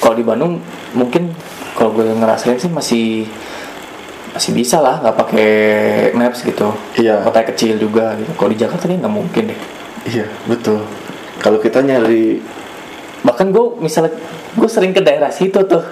[0.00, 0.60] kalau di Bandung
[0.96, 1.32] mungkin
[1.76, 3.28] kalau gue ngerasain sih masih
[4.32, 5.52] masih bisa lah nggak pakai
[6.12, 6.72] maps gitu.
[6.96, 7.24] Iya.
[7.24, 8.32] kota kecil juga gitu.
[8.36, 9.60] Kalau di Jakarta kan nggak mungkin deh.
[10.08, 10.84] Iya betul.
[11.40, 12.40] Kalau kita nyari
[13.36, 14.16] bahkan gue misalnya
[14.56, 15.84] gue sering ke daerah situ tuh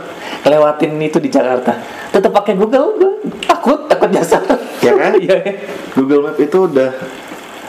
[0.48, 1.76] lewatin itu di Jakarta.
[2.08, 3.12] Tetap pakai Google gue
[3.44, 4.40] takut takut jasa
[4.80, 5.12] Ya kan?
[5.20, 5.60] iya.
[5.92, 6.88] Google Map itu udah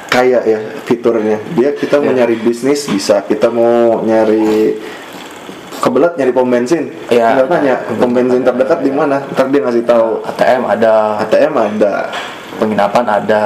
[0.07, 1.43] kaya ya fiturnya.
[1.59, 2.23] Dia kita mau Iya.
[2.23, 4.79] nyari bisnis bisa kita mau nyari
[5.83, 6.95] kebelat nyari pom bensin.
[7.11, 7.35] Iya.
[7.35, 9.27] tinggal tanya pom bensin terdekat di mana?
[9.27, 10.23] Ntar dia ngasih tahu.
[10.23, 11.19] ATM ada.
[11.27, 11.93] ATM ada.
[12.63, 13.43] Penginapan ada.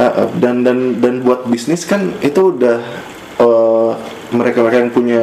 [0.00, 2.80] Uh, uh, dan dan dan buat bisnis kan itu udah
[3.36, 3.69] uh,
[4.30, 5.22] mereka-mereka yang punya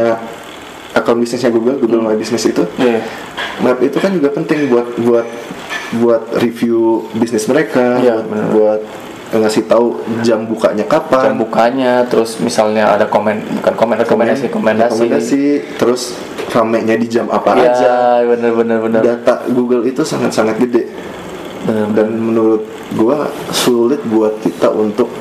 [0.93, 3.01] akun bisnisnya Google Google My Business itu Iya.
[3.59, 5.27] map itu kan juga penting buat buat
[5.97, 8.47] buat review bisnis mereka buat, benar.
[8.51, 8.81] buat
[9.27, 11.31] ngasih tahu jam bukanya kapan.
[11.31, 14.87] Jam bukanya terus misalnya ada komen bukan komen rekomendasi rekomendasi.
[14.87, 15.43] rekomendasi
[15.75, 16.15] terus
[16.47, 17.93] ramenya di jam apa Iya, aja.
[18.23, 20.87] bener bener bener data Google itu sangat-sangat gede.
[21.67, 22.63] Bener, dan menurut
[22.95, 25.11] gua sulit buat kita untuk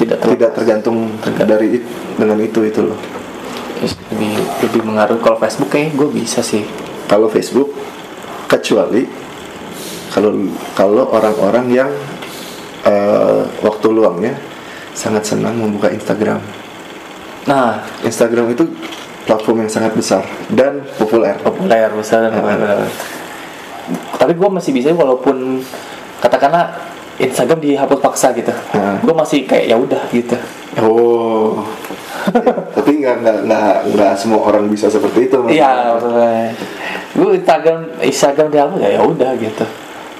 [0.00, 0.96] tidak terlalu tidak tergantung
[1.44, 2.96] dari it- dengan itu itu loh.
[3.84, 4.32] Lebih
[4.64, 5.20] lebih mengaruh.
[5.20, 6.64] Kalau Facebook kayaknya gue bisa sih.
[7.04, 7.68] Kalau Facebook
[8.48, 9.04] kecuali
[10.10, 10.32] kalau
[10.72, 11.90] kalau orang-orang yang
[12.88, 14.34] eh, waktu luangnya
[14.96, 16.40] sangat senang membuka Instagram.
[17.46, 17.84] Nah.
[18.04, 18.64] Instagram itu
[19.24, 21.36] platform yang sangat besar dan populer.
[21.40, 22.32] Populer besar.
[24.18, 25.62] Tapi gue masih bisa walaupun
[26.20, 26.89] katakanlah
[27.20, 28.52] Instagram dihapus paksa gitu.
[28.72, 28.96] Nah.
[29.04, 30.36] gue masih kayak ya udah gitu.
[30.80, 31.60] Oh.
[32.30, 35.96] Ya, tapi nggak nggak nggak nggak semua orang bisa seperti itu iya
[37.16, 39.64] gue Instagram Instagram dihapus ya ya udah gitu.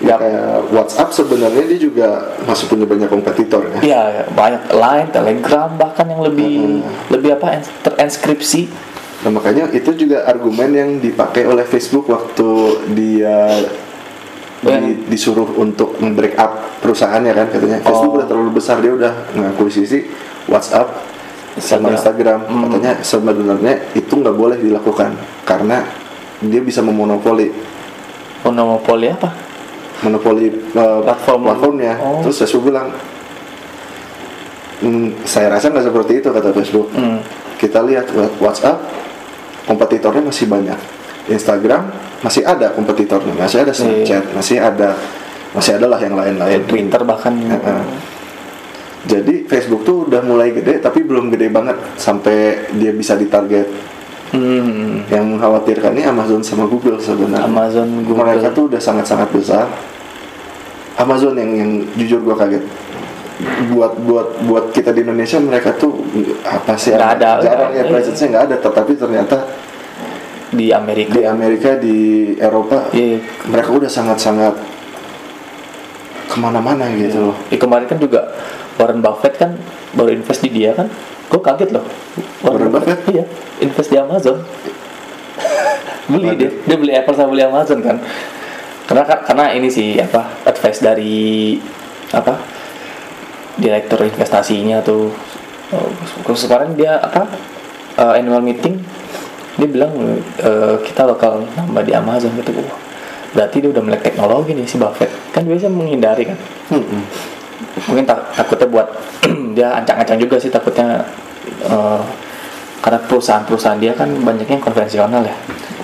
[0.01, 2.09] Ya kayak WhatsApp sebenarnya dia juga
[2.49, 3.79] masih punya banyak kompetitor ya?
[3.85, 4.73] Iya banyak.
[4.73, 6.81] Line, Telegram bahkan yang lebih
[7.13, 8.73] lebih apa ens- terinskripsi.
[9.21, 12.49] Nah, makanya itu juga argumen yang dipakai oleh Facebook waktu
[12.97, 13.61] dia
[14.61, 18.17] di- disuruh untuk break up perusahaannya kan katanya Facebook Oh.
[18.17, 20.05] udah terlalu besar dia udah mengakuisisi
[20.47, 20.89] WhatsApp
[21.57, 22.63] sama Instagram Hmm.
[22.69, 25.85] katanya sebenarnya itu nggak boleh dilakukan karena
[26.41, 27.49] dia bisa memonopoli
[28.41, 29.29] Monopoli apa?
[30.01, 31.41] monopoli uh, Platform.
[31.43, 32.21] platformnya Oh.
[32.21, 32.89] terus Facebook bilang
[34.81, 37.21] "Hmm, saya rasa nggak seperti itu kata Facebook Hmm.
[37.57, 38.81] kita lihat WhatsApp
[39.65, 40.79] kompetitornya masih banyak
[41.31, 41.89] Instagram
[42.21, 44.99] masih ada kompetitornya masih ada Snapchat masih ada
[45.51, 46.63] masih ada lah yang lain-lain.
[46.67, 47.35] Twitter bahkan.
[47.35, 47.83] Heeh.
[49.01, 53.67] jadi Facebook tuh udah mulai gede tapi belum gede banget sampai dia bisa ditarget.
[54.31, 55.03] Hmm.
[55.11, 57.51] yang mengkhawatirkan ini Amazon sama Google sebenarnya.
[57.51, 58.31] Amazon, Google.
[58.31, 59.67] mereka tuh udah sangat-sangat besar.
[60.95, 62.63] Amazon yang yang jujur gua kaget.
[63.75, 66.07] Buat buat buat kita di Indonesia mereka tuh
[66.47, 66.95] apa sih?
[66.95, 67.91] Nggak ada, jarang ya ada.
[67.91, 68.57] presence-nya nggak ada.
[68.63, 69.37] Tetapi ternyata
[70.51, 71.15] di Amerika.
[71.15, 71.97] Di Amerika di
[72.37, 73.23] Eropa Iya.
[73.47, 74.55] mereka udah sangat-sangat
[76.31, 77.37] ke mana-mana gitu loh.
[77.51, 78.35] Ya, kemarin kan juga
[78.79, 79.55] Warren Buffett kan
[79.95, 80.87] baru invest di dia kan.
[81.31, 81.87] Gue kaget loh.
[82.43, 82.99] Warren Buffett?
[83.11, 83.25] iya
[83.63, 84.39] invest di Amazon.
[86.11, 86.39] Beli Waduh.
[86.39, 86.51] dia.
[86.67, 88.03] Dia beli Apple sama beli Amazon kan.
[88.91, 91.55] Karena karena ini sih apa advice dari
[92.11, 92.35] apa
[93.55, 95.15] direktur investasinya tuh.
[95.71, 95.87] Oh,
[96.27, 97.31] kemarin dia apa
[97.95, 98.80] uh, annual meeting
[99.61, 99.93] dia bilang
[100.41, 102.57] uh, kita bakal nambah di Amazon gitu.
[102.65, 102.73] Wah,
[103.37, 105.13] berarti dia udah melek teknologi nih si Buffett.
[105.31, 106.39] Kan biasanya menghindari kan?
[106.73, 107.05] Mm-mm.
[107.87, 108.89] mungkin tak- takutnya buat
[109.57, 111.05] dia ancang-ancang juga sih takutnya
[111.61, 112.01] eh,
[112.81, 115.37] karena perusahaan-perusahaan dia kan banyaknya yang konvensional ya.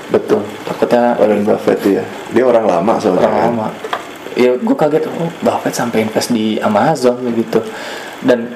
[0.09, 0.41] Betul.
[0.65, 3.67] Takutnya Warren Buffett ya dia orang lama soalnya orang lama.
[4.37, 7.61] Ya gue kaget oh Buffett sampai invest di Amazon begitu
[8.25, 8.49] dan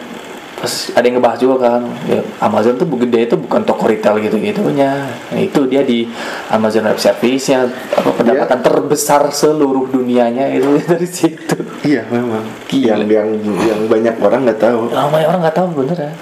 [0.60, 4.36] pas ada yang ngebahas juga kan ya, Amazon tuh gede itu bukan toko retail gitu
[4.36, 6.04] gitunya nah, itu dia di
[6.52, 7.64] Amazon Web Service nya
[7.96, 11.56] apa pendapatan terbesar seluruh dunianya itu dari situ.
[11.86, 12.44] Iya memang.
[12.68, 13.00] Gila.
[13.00, 13.30] yang yang
[13.64, 14.92] yang banyak orang nggak tahu.
[14.92, 16.12] Lama orang nggak tahu bener ya?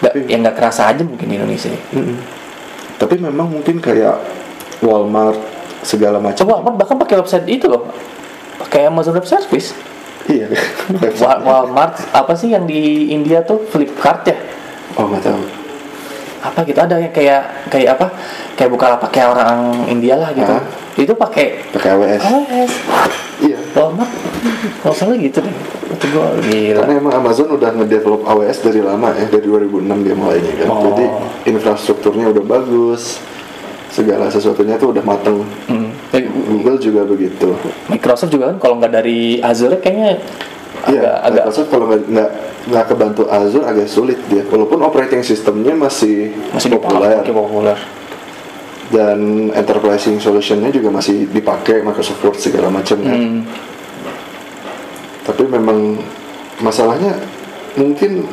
[0.00, 1.70] Nggak yang nggak kerasa aja mungkin di Indonesia.
[1.92, 2.18] Mm-mm.
[3.02, 4.14] tapi memang mungkin kayak
[4.78, 5.34] Walmart
[5.82, 6.46] segala macam.
[6.46, 7.90] Walmart bahkan pakai website itu loh
[8.62, 9.74] pakai Amazon Web Service
[10.28, 10.46] iya.
[11.22, 13.62] Wa- Walmart apa sih yang di India tuh?
[13.70, 14.36] Flipkart ya?
[14.98, 15.42] Oh nggak tahu.
[16.42, 18.06] Apa gitu ada yang kayak kayak apa?
[18.58, 20.50] Kayak buka kayak orang India lah gitu.
[20.50, 20.82] Hah?
[20.92, 22.72] itu pakai pakai AWS AWS
[23.40, 23.58] iya.
[23.72, 24.12] Walmart?
[24.84, 25.54] Kalau salah gitu deh.
[25.88, 26.84] Itu gua gila.
[26.84, 30.68] Karena emang Amazon udah ngedevelop AWS dari lama ya dari 2006 dia mulainya kan.
[30.68, 30.80] Oh.
[30.92, 31.04] jadi
[31.48, 33.24] infrastrukturnya udah bagus
[33.88, 35.44] segala sesuatunya tuh udah mateng.
[35.68, 35.91] Hmm.
[36.12, 37.56] Ya, Google juga begitu.
[37.88, 40.20] Microsoft juga kan kalau nggak dari Azure kayaknya
[40.84, 42.30] agak Iya, agak Microsoft kalau nggak
[42.68, 44.44] nggak kebantu Azure agak sulit dia.
[44.44, 47.16] Walaupun operating systemnya masih, masih populer.
[47.16, 47.78] dipakai populer.
[48.92, 53.18] Dan enterprising solutionnya juga masih dipakai Microsoft Word segala macam kan.
[53.18, 53.42] Hmm.
[55.22, 56.02] tapi memang
[56.58, 57.14] masalahnya
[57.78, 58.26] mungkin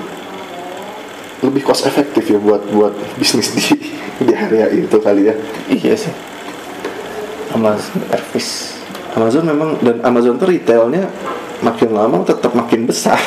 [1.45, 3.77] lebih cost efektif ya buat buat bisnis di
[4.19, 5.35] di area itu kali ya.
[5.71, 6.13] Iya sih.
[7.51, 8.51] Amazon Service.
[9.11, 11.07] Amazon memang dan Amazon tuh retailnya
[11.59, 13.17] makin lama tetap makin besar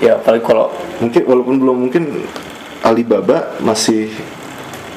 [0.00, 0.68] Ya paling kalau
[0.98, 2.02] mungkin walaupun belum mungkin
[2.80, 4.08] Alibaba masih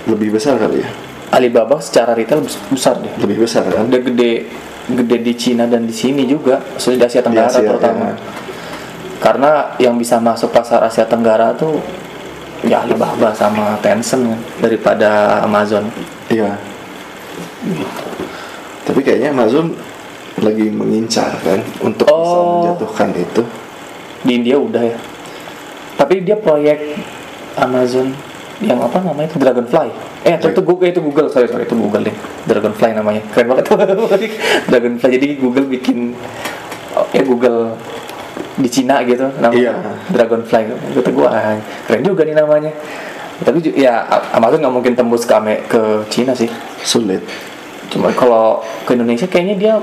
[0.04, 0.90] lebih besar kali ya
[1.30, 3.12] Alibaba secara retail bes- besar deh.
[3.20, 4.48] lebih besar kan Udah gede
[4.88, 8.08] gede di Cina dan di sini juga, maksudnya di Asia Tenggara Asia, terutama.
[8.08, 8.16] ya.
[9.20, 11.76] Karena yang bisa masuk pasar Asia Tenggara tuh
[12.64, 15.88] ya Alibaba sama Tencent kan, daripada Amazon.
[16.28, 16.60] iya
[18.84, 19.76] tapi kayaknya Amazon
[20.38, 22.62] lagi mengincar kan untuk bisa Oh.
[22.62, 23.42] menjatuhkan itu
[24.20, 24.98] Di India udah ya.
[25.96, 26.98] Tapi dia proyek
[27.56, 28.12] Amazon
[28.60, 29.88] yang apa namanya itu Dragonfly.
[30.24, 32.16] Eh itu, itu Google itu Google sorry sorry itu Google deh.
[32.44, 33.66] Dragonfly namanya keren banget.
[34.70, 36.14] Dragonfly jadi Google bikin
[36.94, 37.78] oh, ya Google
[38.56, 39.74] di Cina gitu namanya Iya.
[40.10, 40.62] Dragonfly.
[40.96, 42.72] Kata gua ah, keren juga nih namanya.
[43.38, 44.02] Tapi ya
[44.32, 46.50] Amazon nggak mungkin tembus ke Ame- ke Cina sih.
[46.80, 47.22] sulit
[47.88, 49.74] Cuma kalau ke Indonesia kayaknya dia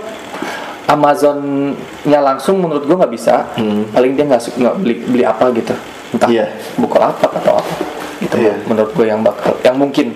[0.85, 3.49] Amazonnya langsung menurut gua nggak bisa.
[3.57, 3.89] Hmm.
[3.89, 5.73] Paling dia nggak beli beli apa gitu.
[6.13, 6.47] Entah Iya.
[6.77, 7.73] Bukalapak atau apa.
[8.21, 8.55] Itu Iya.
[8.65, 10.13] menurut gue yang bakal yang mungkin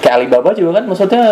[0.00, 1.24] kayak Alibaba juga kan maksudnya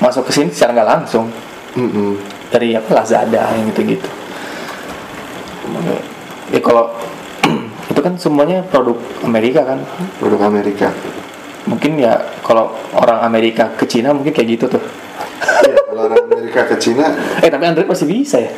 [0.00, 1.28] masuk ke sini secara nggak langsung
[1.76, 2.16] Mm-mm.
[2.50, 4.08] dari apa Lazada yang gitu-gitu.
[6.50, 6.92] Ya kalau
[7.92, 9.80] itu kan semuanya produk Amerika kan.
[10.18, 10.88] produk Amerika
[11.64, 12.12] Mungkin ya
[12.44, 14.82] kalau orang Amerika ke Cina mungkin kayak gitu tuh.
[15.64, 17.08] Iya, kalau orang Amerika ke Cina
[17.40, 18.52] Eh tapi Android masih bisa ya?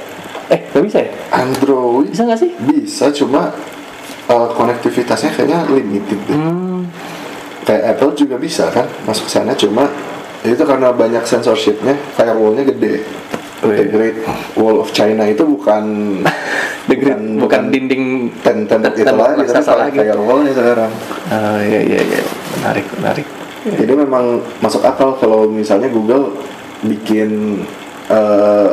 [0.47, 1.11] Eh nggak bisa ya?
[1.31, 2.51] Android Bisa nggak sih?
[2.59, 3.51] bisa cuma
[4.27, 6.35] uh, konektivitasnya kayaknya limited deh.
[6.35, 6.87] Hmm.
[7.63, 9.91] kayak Apple juga bisa kan masuk sana cuma
[10.43, 13.03] ya itu karena banyak censorshipnya firewallnya gede.
[13.65, 14.17] The Great
[14.59, 15.85] Wall of China itu bukan
[16.89, 20.93] The Great, bukan, dinding ten tembok itu lagi tapi raksasa kayak firewallnya sekarang.
[21.35, 22.23] Oh iya iya iya.
[22.63, 23.27] Menarik menarik.
[23.67, 26.39] jadi memang masuk akal kalau misalnya Google
[26.87, 27.59] bikin
[28.07, 28.71] eh,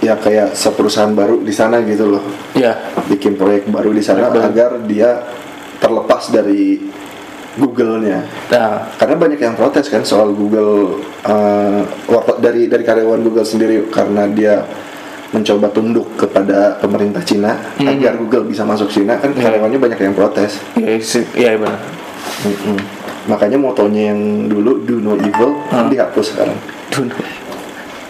[0.00, 2.24] ya kayak seperusahaan baru di sana gitu loh.
[2.56, 2.78] Ya
[3.12, 5.28] bikin proyek baru di sana agar dia
[5.76, 6.80] terlepas dari
[7.52, 11.02] Google-nya nah karena banyak yang protes kan soal Google
[12.04, 14.62] warta- dari dari karyawan Google sendiri karena dia
[15.30, 17.86] mencoba tunduk kepada pemerintah Cina Hmm.
[17.88, 21.78] agar Google bisa masuk Cina kan karyawannya banyak yang protes iya sih iya benar
[22.40, 22.76] Mm-mm.
[23.26, 25.86] makanya motonya yang dulu do no evil Hmm.
[25.86, 26.58] dihapus sekarang
[26.88, 27.14] Dulu.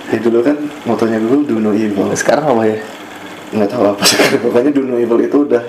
[0.06, 2.78] ya dulu kan motonya Google do no evil sekarang apa ya
[3.50, 5.62] nggak tahu apa sih pokoknya do no evil itu udah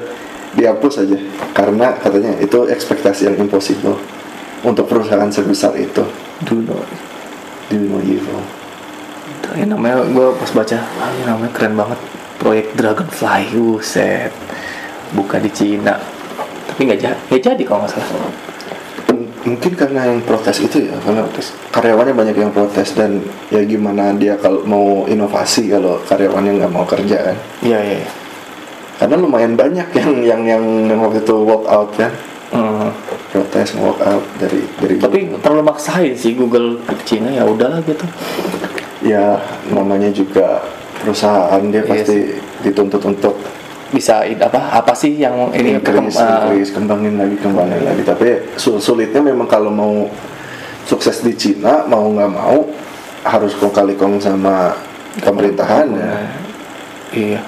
[0.62, 1.18] dihapus aja.
[1.58, 3.98] Karena katanya itu ekspektasi yang impossible
[4.62, 6.06] untuk perusahaan sebesar itu.
[6.46, 6.78] Dulu
[7.72, 8.40] do no evil?
[9.52, 12.00] Ini namanya gue pas baca ini namanya keren banget.
[12.40, 14.34] Proyek Dragonfly set
[15.14, 16.00] buka di Cina.
[16.72, 18.32] Tapi nggak jadi nggak jadi kalau nggak salah.
[19.42, 21.26] Mungkin karena yang protes itu ya karena
[21.74, 26.86] karyawannya banyak yang protes dan ya gimana dia kalau mau inovasi kalau karyawannya nggak mau
[26.86, 27.38] kerja kan?
[27.66, 28.12] Iya iya iya.
[29.02, 32.14] Karena lumayan banyak yang yang yang, yang waktu itu walk out kan.
[32.52, 32.92] Hmm.
[33.32, 38.04] protes walk out dari dari tapi terlalu maksain sih Google ke Cina ya udahlah gitu.
[39.02, 39.40] Ya
[39.72, 40.60] namanya juga
[41.00, 43.40] perusahaan dia Iya pasti dituntut untuk
[43.90, 48.04] bisa apa apa sih yang ini increase, uh, increase, kembangin lagi kembangin lagi.
[48.04, 50.12] Tapi sul- sulitnya memang kalau mau
[50.84, 52.68] sukses di Cina mau nggak mau
[53.24, 54.76] harus kong kali kong sama
[55.24, 56.14] pemerintahan ya
[57.14, 57.42] iya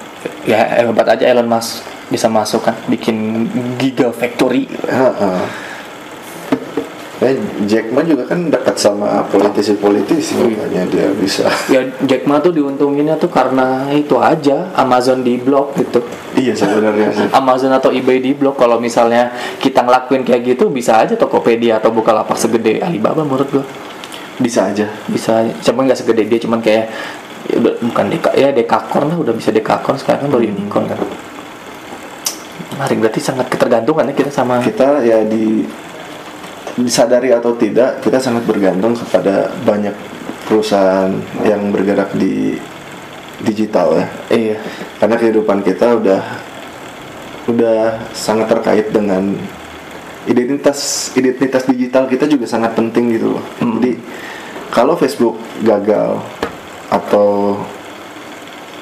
[0.43, 3.47] ya hebat aja Elon Musk bisa masuk kan bikin
[3.79, 4.69] gigafactory.
[4.69, 5.41] Heeh.
[7.23, 7.31] Ya,
[7.63, 11.47] Jack Ma juga kan dekat sama politisi-politisi makanya dia bisa.
[11.71, 16.03] Ya Jack Ma tuh diuntunginnya tuh karena itu aja Amazon di blok gitu.
[16.35, 19.31] Iya sebenarnya Amazon atau eBay di blok kalau misalnya
[19.63, 23.65] kita ngelakuin kayak gitu bisa aja Tokopedia atau Bukalapak segede Alibaba menurut gua.
[24.43, 24.91] Bisa aja.
[25.07, 26.91] Bisa cuman nggak segede dia cuman kayak
[27.49, 30.99] ya bukan deka ya dekakorn lah udah bisa dekakorn sekarang baru unicorn kan.
[32.73, 35.65] Menarik berarti sangat ketergantungan ya kita sama kita ya di
[36.73, 39.93] disadari atau tidak kita sangat bergantung kepada banyak
[40.49, 41.13] perusahaan
[41.45, 42.57] yang bergerak di
[43.43, 44.07] digital ya.
[44.31, 44.57] Iya.
[44.97, 46.21] Karena kehidupan kita udah
[47.43, 49.35] udah sangat terkait dengan
[50.23, 53.43] identitas identitas digital kita juga sangat penting gitu loh.
[53.59, 53.79] Hmm.
[53.79, 53.99] jadi
[54.71, 56.23] kalau Facebook gagal
[56.93, 57.57] atau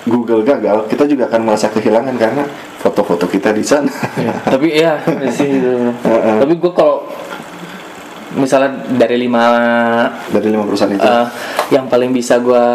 [0.04, 2.44] Google gagal kita juga akan merasa kehilangan karena
[2.82, 3.88] foto-foto kita di sana.
[4.18, 4.98] Iya, tapi ya
[5.30, 5.62] sih
[6.42, 7.06] tapi gue kalau
[8.34, 9.44] misalnya dari lima
[10.28, 11.04] dari lima perusahaan itu?
[11.04, 11.28] eh,
[11.70, 12.66] yang paling bisa gue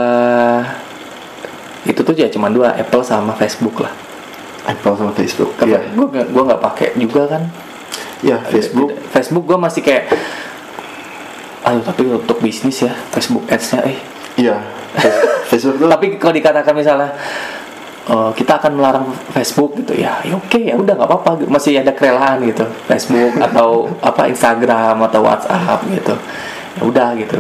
[1.87, 3.91] itu tuh ya cuma dua Apple sama Facebook lah.
[4.67, 5.95] Apple sama Facebook karena Iya.
[5.95, 7.43] gue gue nggak pakai juga kan.
[8.23, 8.95] Ya Facebook.
[9.11, 10.15] Facebook gue masih kayak
[11.63, 13.99] aduh tapi untuk bisnis ya Facebook Ads-nya eh.
[14.39, 14.57] Iya,
[15.51, 17.11] Facebook tuh tapi kalau dikatakan misalnya
[18.07, 21.91] eh, kita akan melarang Facebook gitu ya, ya oke ya udah nggak apa-apa masih ada
[21.91, 22.65] kerelaan gitu.
[22.87, 26.15] Facebook atau apa Instagram atau WhatsApp gitu.
[26.77, 27.39] Ya udah gitu.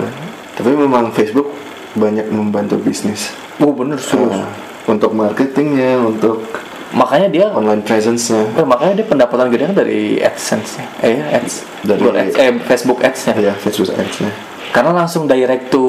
[0.55, 1.53] Tapi memang Facebook
[1.92, 3.33] banyak membantu bisnis.
[3.57, 4.49] Oh bener serius Nah,
[4.85, 6.45] untuk marketingnya, untuk
[6.92, 8.47] makanya dia online presence-nya.
[8.53, 11.64] eh, makanya dia pendapatan gede kan dari AdSense nya eh ads.
[11.83, 14.31] Dari- Google ads eh Facebook ads nya Ya, Facebook Ads-nya.
[14.71, 15.83] karena langsung direct to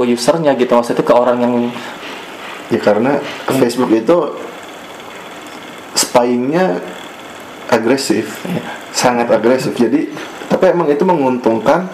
[0.00, 1.54] usernya gitu maksudnya ke orang yang
[2.68, 3.16] Ya karena
[3.48, 4.16] Facebook itu
[5.94, 6.76] spying-nya
[7.66, 8.60] agresif, Iya.
[8.90, 9.72] sangat agresif.
[9.72, 10.12] Jadi,
[10.46, 11.88] tapi emang itu menguntungkan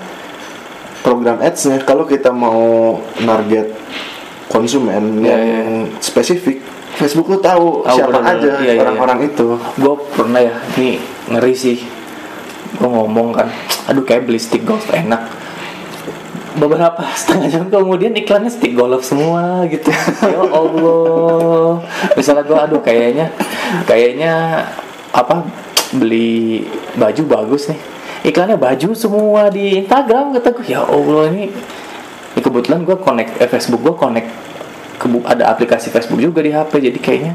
[1.00, 3.70] program ads-nya kalau kita mau target
[4.46, 6.58] konsumen Iya, yang spesifik.
[6.94, 8.38] Facebook tuh tahu Tahu siapa bener-bener.
[8.38, 9.48] aja Iya, iya, orang-orang itu.
[9.74, 11.78] gue pernah ya ini ngeri sih
[12.72, 13.50] gue ngomong kan
[13.84, 15.26] aduh kayak beli stick golf enak
[16.56, 19.90] beberapa setengah jam kemudian iklannya stick golf semua gitu.
[20.34, 21.82] Ya allah.
[22.14, 23.30] Misalnya gue aduh kayaknya
[23.84, 24.64] kayaknya
[25.14, 25.46] apa
[25.94, 26.66] beli
[26.98, 27.80] baju bagus nih.
[28.24, 31.52] Iklannya baju semua di Instagram kata gue ya allah ini
[32.34, 34.26] Ya, kebetulan gue connect eh, Facebook gue connect
[34.98, 37.34] ke ada aplikasi Facebook juga di HP jadi kayaknya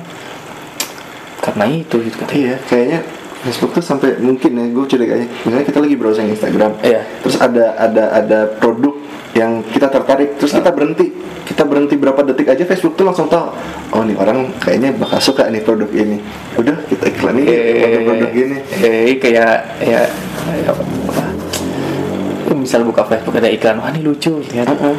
[1.39, 2.99] karena itu gitu katanya Iya, kayaknya
[3.39, 7.01] Facebook tuh sampai mungkin ya gue curiganya misalnya kita lagi browsing Instagram Iya.
[7.23, 8.93] terus ada ada ada produk
[9.31, 11.13] yang kita tertarik terus kita berhenti.
[11.45, 13.49] Kita berhenti berapa detik aja Facebook tuh langsung tahu
[13.89, 16.21] oh nih orang kayaknya bakal suka nih produk ini.
[16.53, 18.57] Udah kita iklanin eh, produk ini.
[18.81, 20.05] eh kayak ya
[20.45, 20.83] kayak apa?
[22.45, 24.95] Ya, misal buka Facebook ada iklan wah ini lucu lihat Heeh.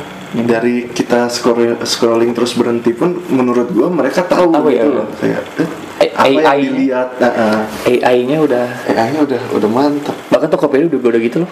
[0.47, 4.87] dari kita scrolling scrolling terus berhenti pun menurut gua mereka tahu, Tahu ya.
[4.87, 5.07] gitu loh.
[5.19, 5.69] Kayak eh,
[6.01, 7.09] A- apa yang AI dilihat?
[7.21, 7.57] Heeh.
[8.01, 11.51] AI-nya udah AI-nya udah udah mantap bahkan Tokopedia udah udah gitu loh.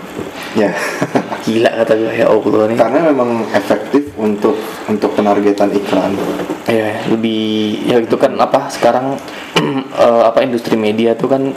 [0.56, 0.72] Ya.
[1.44, 2.76] Gila kata gue ya Allah nih.
[2.80, 4.56] Karena memang efektif untuk
[4.88, 6.16] untuk penargetan iklan.
[6.64, 6.96] Ya.
[7.12, 7.44] Lebih
[7.84, 9.20] ya itu kan apa sekarang
[10.04, 11.52] eh, apa industri media tuh kan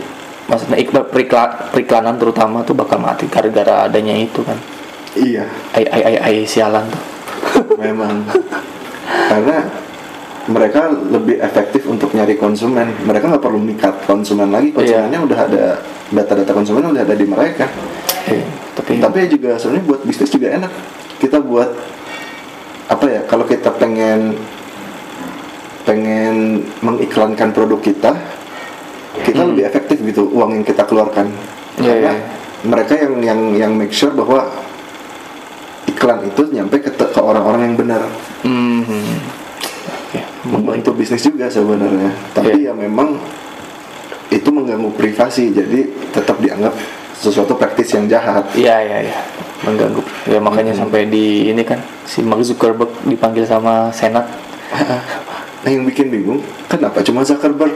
[0.51, 4.59] maksudnya iklan perikla- periklanan terutama tuh bakal mati gara-gara adanya itu kan.
[5.15, 5.47] Iya.
[5.79, 7.03] Ai ai ai, ai sialan tuh.
[7.83, 8.27] Memang.
[9.31, 9.63] Karena
[10.49, 12.89] mereka lebih efektif untuk nyari konsumen.
[13.05, 14.73] Mereka nggak perlu mikat konsumen lagi.
[14.73, 15.63] Konsumennya udah ada
[16.09, 17.69] data-data konsumen udah ada di mereka.
[18.25, 20.71] Iya, tapi tapi juga sebenarnya buat bisnis juga enak.
[21.21, 21.69] Kita buat
[22.89, 24.35] apa ya kalau kita pengen
[25.85, 28.11] pengen mengiklankan produk kita
[29.25, 31.29] kita lebih efektif gitu uang yang kita keluarkan.
[31.77, 32.23] Iya, karena iya.
[32.65, 34.49] mereka yang yang yang make sure bahwa
[35.85, 38.01] iklan itu nyampe ke, ke orang-orang yang benar.
[38.41, 39.40] Hmm, hmm.
[40.41, 43.13] Membantu bisnis juga sebenarnya tapi ya memang
[44.31, 46.73] itu mengganggu privasi jadi tetap dianggap
[47.13, 49.19] sesuatu praktis yang jahat Iya iya iya
[49.61, 51.77] mengganggu ya makanya sampai di ini kan
[52.09, 54.25] si Mark Zuckerberg dipanggil sama Senat
[55.61, 57.69] Nah yang bikin bingung, kenapa cuma Zuckerberg?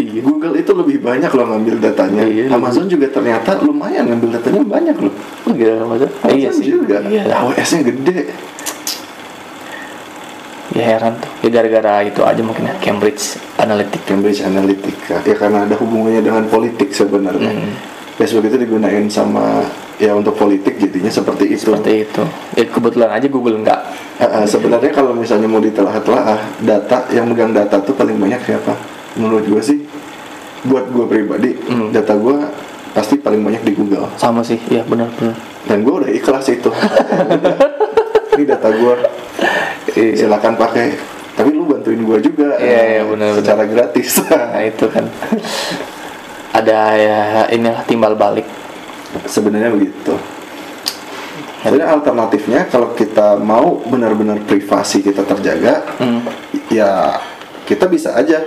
[0.00, 0.24] Iya.
[0.24, 2.24] Google itu lebih banyak loh ngambil datanya.
[2.24, 5.12] Iya, Amazon juga ternyata lumayan ngambil datanya banyak loh.
[5.44, 7.04] oh, gitu maksud Amazon iya sih juga.
[7.04, 8.32] iya AWS-nya gede.
[10.70, 15.16] Ya heran tuh ya gara-gara itu aja mungkin ya Cambridge Analytica Cambridge Analytica.
[15.22, 17.52] Ya karena ada hubungannya dengan politik sebenarnya.
[17.52, 17.72] Hmm.
[18.14, 19.62] Facebook itu digunain sama
[19.96, 21.70] ya untuk politik jadinya seperti itu.
[21.70, 22.22] seperti itu
[22.54, 23.80] ya kebetulan aja Google enggak
[24.18, 28.74] Ah, ah, sebenarnya kalau misalnya mau ditelaah-telaah data yang megang data tuh paling banyak siapa?
[29.14, 29.78] Menurut gue sih,
[30.66, 31.94] buat gue pribadi, Hmm.
[31.94, 32.34] data gue
[32.90, 34.10] pasti paling banyak di Google.
[34.18, 36.66] sama sih iya benar-benar dan gue udah ikhlas itu
[38.38, 38.94] ini data gue
[39.98, 40.14] Iya.
[40.30, 40.94] silakan pakai.
[41.34, 44.22] Tapi lu bantuin gue juga Iya, eh, iya, benar, secara gratis.
[44.30, 45.06] Nah itu kan.
[46.54, 47.20] Ada ya
[47.50, 48.46] inilah timbal balik.
[49.26, 50.14] Sebenarnya begitu.
[51.58, 56.20] Sebenarnya alternatifnya kalau kita mau benar-benar privasi kita terjaga hmm.
[56.70, 57.18] ya
[57.66, 58.38] kita bisa aja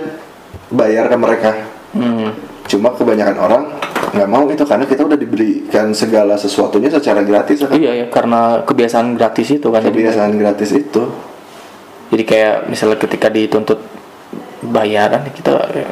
[0.72, 1.52] bayar ke mereka.
[1.92, 2.32] Hmm.
[2.64, 3.64] cuma kebanyakan orang
[4.12, 7.72] nggak mau itu karena kita udah diberikan segala sesuatunya secara gratis kan?
[7.72, 9.80] Iya ya karena kebiasaan gratis itu kan?
[9.80, 11.02] Jadi kebiasaan gratis itu.
[12.12, 13.80] Jadi kayak misalnya ketika dituntut
[14.68, 15.88] bayaran kita ya,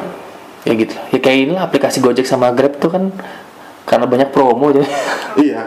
[0.69, 0.93] ya gitu.
[1.09, 3.09] Ya kayak inilah aplikasi Gojek sama Grab tuh kan?
[3.89, 4.85] Karena banyak promo jadi
[5.49, 5.65] Iya,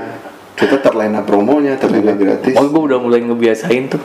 [0.54, 2.54] kita terlena promonya, terlena gratis.
[2.54, 4.02] oh gue udah mulai ngebiasain tuh.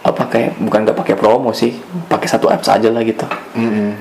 [0.00, 1.76] Apa kayak bukan nggak pakai promo sih
[2.08, 3.28] pakai satu apps aja lah gitu.
[3.56, 3.92] Mm-mm.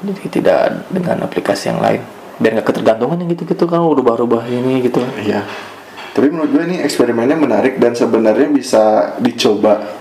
[0.00, 2.00] jadi tidak dengan aplikasi yang lain
[2.40, 5.44] biar nggak ketergantungan yang gitu-gitu kan rubah-rubah ini gitu Iya.
[6.10, 8.84] Tapi menurut gue ini eksperimennya menarik dan sebenarnya bisa
[9.16, 10.00] dicoba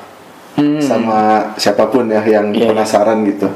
[0.49, 0.81] Hmm.
[0.81, 1.19] sama
[1.55, 2.69] siapa pun ya yang Iya, iya.
[2.69, 3.47] penasaran gitu.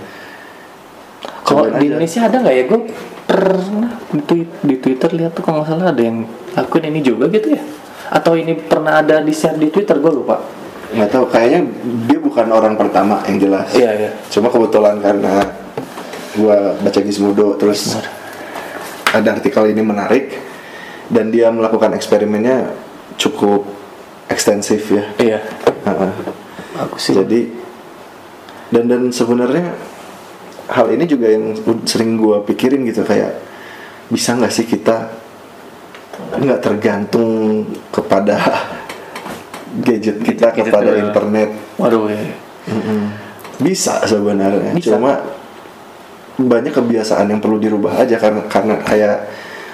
[1.43, 1.83] Kalau di aja.
[1.89, 2.63] Indonesia ada nggak ya?
[2.65, 2.79] Gue
[3.25, 6.23] pernah di, twi- di Twitter lihat tuh kalau nggak salah ada yang
[6.53, 7.63] lakuin ini juga gitu ya?
[8.09, 10.39] Atau ini pernah ada di share di Twitter gue lupa.
[10.93, 11.59] Nggak tahu, kayaknya
[12.05, 13.67] dia bukan orang pertama yang jelas.
[13.73, 14.11] Iya iya.
[14.29, 15.43] Cuma kebetulan karena
[16.31, 17.99] gue baca Gizmodo terus
[19.13, 20.33] ada artikel ini menarik
[21.13, 22.73] dan dia melakukan eksperimennya
[23.21, 23.69] cukup
[24.25, 25.05] ekstensif ya.
[25.21, 25.39] Iya.
[26.73, 27.13] Bagus sih.
[27.13, 27.53] Jadi
[28.73, 29.77] dan dan sebenarnya
[30.73, 31.53] hal ini juga yang
[31.85, 33.37] sering gua pikirin gitu kayak
[34.09, 35.13] bisa nggak sih kita
[36.33, 37.61] nggak tergantung
[37.93, 38.37] kepada
[39.85, 42.21] gadget kita Gadget kepada internet Waduh ya.
[43.57, 44.93] bisa sebenarnya Bisa.
[44.93, 45.17] cuma
[46.33, 49.17] banyak kebiasaan yang perlu dirubah aja karena karena kayak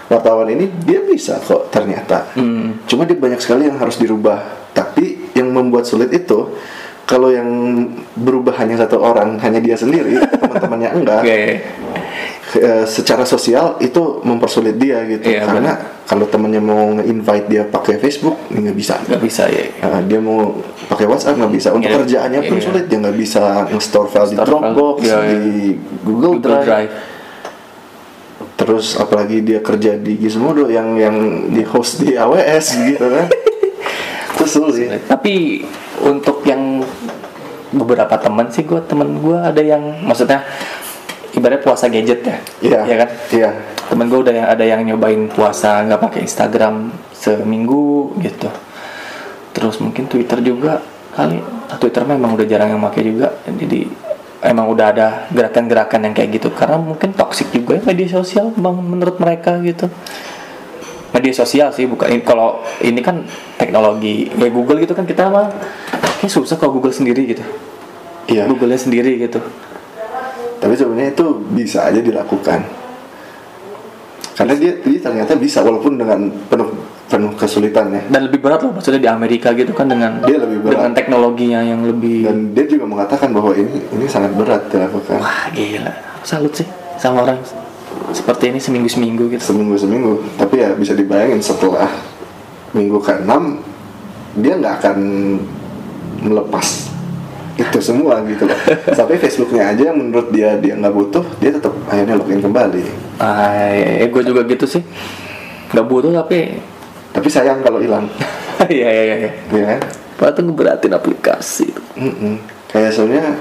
[0.09, 2.81] wartawan ini dia bisa kok ternyata Hmm.
[2.83, 4.41] cuma dia banyak sekali yang harus dirubah
[4.73, 6.51] tapi yang membuat sulit itu
[7.05, 7.47] kalau yang
[8.13, 11.41] berubah hanya satu orang hanya dia sendiri teman-temannya enggak Oke.
[12.51, 15.73] Eh, secara sosial itu mempersulit dia gitu Iya, karena
[16.03, 19.65] kalau temannya mau nge-invite dia pakai Facebook ini nggak bisa Nggak bisa ya.
[20.03, 21.97] Dia mau pakai WhatsApp nggak bisa untuk Iya.
[22.01, 22.65] kerjaannya pun Iya.
[22.65, 24.35] sulit dia nggak bisa nge-store file di.
[24.39, 25.37] Dropbox Iya, iya.
[25.37, 25.55] di
[26.01, 26.65] Google, Google Drive.
[26.65, 26.93] Drive.
[28.55, 31.15] terus apalagi dia kerja di Gizmodo yang yang
[31.47, 33.31] di host di AWS gitu kan
[34.35, 35.63] itu sulit Tapi
[36.03, 36.83] untuk yang
[37.71, 40.43] beberapa teman sih gue temen gue ada yang maksudnya
[41.39, 42.37] ibaratnya puasa gadget ya.
[42.59, 42.79] iya.
[42.85, 43.09] Iya kan?
[43.31, 43.49] iya.
[43.89, 48.51] Temen gue udah ada yang nyobain puasa nggak pakai Instagram seminggu gitu.
[49.55, 50.83] Terus mungkin Twitter juga
[51.15, 51.41] kali.
[51.41, 53.33] Nah, Twitter memang udah jarang yang pakai juga.
[53.49, 53.89] Jadi
[54.45, 56.53] emang udah ada gerakan-gerakan yang kayak gitu.
[56.53, 59.89] Karena mungkin toksik juga ya media sosial bang menurut mereka gitu.
[61.09, 62.13] Media sosial sih bukan.
[62.13, 63.25] Ini kalau ini kan
[63.57, 65.49] teknologi kayak Google gitu kan kita mah
[66.21, 67.41] kayak susah kalau Google sendiri gitu.
[68.29, 68.45] Iya.
[68.45, 69.41] Google-nya sendiri gitu
[70.59, 72.59] tapi sebenarnya itu bisa aja dilakukan.
[74.35, 76.71] Karena dia dia ternyata bisa walaupun dengan penuh
[77.09, 80.61] penuh kesulitan ya dan lebih berat loh maksudnya di Amerika gitu kan dengan Dia lebih
[80.61, 80.77] berat.
[80.77, 85.17] dengan teknologinya yang lebih dan dia juga mengatakan bahwa ini ini sangat berat dilakukan.
[85.17, 85.91] Wah gila.
[86.21, 86.69] Salut sih
[87.01, 87.41] sama orang
[88.13, 89.41] seperti ini seminggu seminggu gitu.
[89.41, 91.89] Seminggu seminggu tapi ya bisa dibayangin setelah
[92.77, 93.25] minggu ke 6
[94.45, 94.97] dia nggak akan
[96.21, 96.88] melepas
[97.59, 98.59] itu semua gitu loh.
[98.95, 102.83] Sampai Facebooknya aja yang menurut dia dia nggak butuh dia tetap akhirnya login kembali.
[103.19, 104.81] Ah ya, gue juga gitu sih.
[105.75, 106.55] Nggak butuh tapi
[107.11, 108.07] tapi sayang kalau hilang.
[108.59, 109.31] Iya iya iya iya.
[109.55, 109.75] ya
[110.19, 112.43] Padahal tuh ngeberatin aplikasi Mm-mm.
[112.67, 113.39] kayak soalnya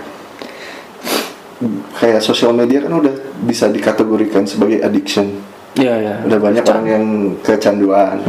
[1.98, 3.10] kayak sosial media kan udah
[3.42, 5.42] bisa dikategorikan sebagai addiction.
[5.74, 6.14] Iya iya.
[6.22, 7.04] Udah banyak orang yang
[7.42, 8.22] kecanduan.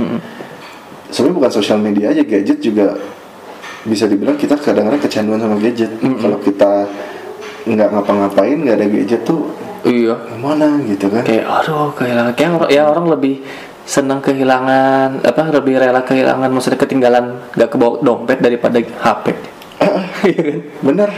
[1.14, 2.98] Sebenarnya bukan sosial media aja gadget juga
[3.88, 5.91] bisa dibilang kita kadang-kadang kecanduan sama gadget.
[5.99, 6.71] Kalau kita
[7.69, 9.51] nggak ngapa-ngapain nggak ada gadget tuh
[9.86, 10.15] iya.
[10.32, 11.23] gimana gitu kan?
[11.23, 13.36] Kayak aduh kehilangan kayak orang ya orang lebih
[13.89, 19.25] senang kehilangan apa lebih rela kehilangan maksudnya ketinggalan nggak kebawa dompet daripada HP
[20.30, 20.59] Iya kan?
[20.84, 21.09] bener.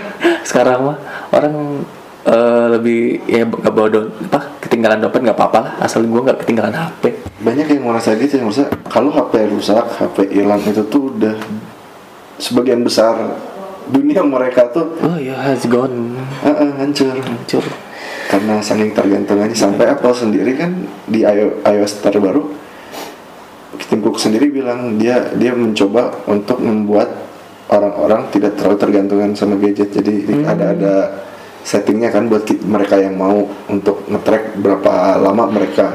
[0.46, 0.98] Sekarang mah
[1.34, 1.84] orang
[2.26, 3.88] eh, lebih ya nggak bawa
[4.30, 7.04] apa ketinggalan dompet nggak apa-apa lah asal gue nggak ketinggalan HP
[7.42, 11.36] banyak yang merasa gitu yang merasa kalau HP rusak HP hilang itu tuh udah
[12.42, 13.14] sebagian besar
[13.88, 16.18] dunia mereka tuh oh ya has gone.
[16.42, 17.14] Eh, eh, hancur.
[17.14, 17.66] Hancur.
[18.28, 20.72] Karena saking tergantungannya sampai Apple sendiri kan
[21.06, 22.50] di iO- iOS terbaru
[23.86, 27.12] Tim Cook sendiri bilang dia dia mencoba untuk membuat
[27.68, 29.92] orang-orang tidak terlalu tergantungan sama gadget.
[29.92, 30.94] Jadi ada ada
[31.62, 35.94] settingnya kan buat mereka yang mau untuk nge-track berapa lama mereka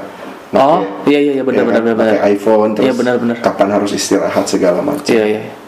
[0.55, 0.81] oh
[1.11, 3.37] iya iya iya benar ya benar kan, benar pakai iPhone terus Iya, benar, benar.
[3.43, 5.11] kapan harus istirahat segala macam.
[5.11, 5.41] Iya iya.
[5.43, 5.66] Ya.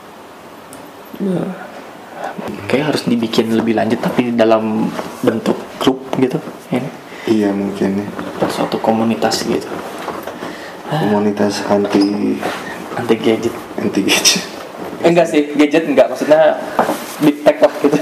[2.71, 4.87] Kayak harus dibikin lebih lanjut tapi dalam
[5.23, 6.39] bentuk grup gitu
[6.71, 6.91] ini
[7.27, 8.47] iya mungkin ya.
[8.49, 9.69] suatu komunitas gitu.
[10.89, 12.41] Komunitas anti
[12.97, 13.53] anti gadget.
[13.77, 14.41] Anti gadget.
[15.05, 16.09] Eh, enggak sih gadget enggak.
[16.09, 16.57] Maksudnya
[17.21, 18.01] big tech lah gitu.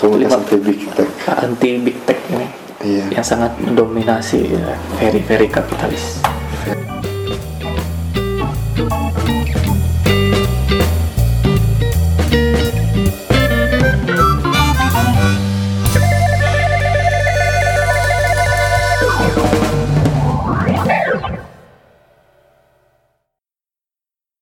[0.00, 1.10] Komunitas anti big tech.
[1.28, 3.04] Anti big tech ini iya.
[3.18, 6.18] yang sangat mendominasi ya, very very kapitalis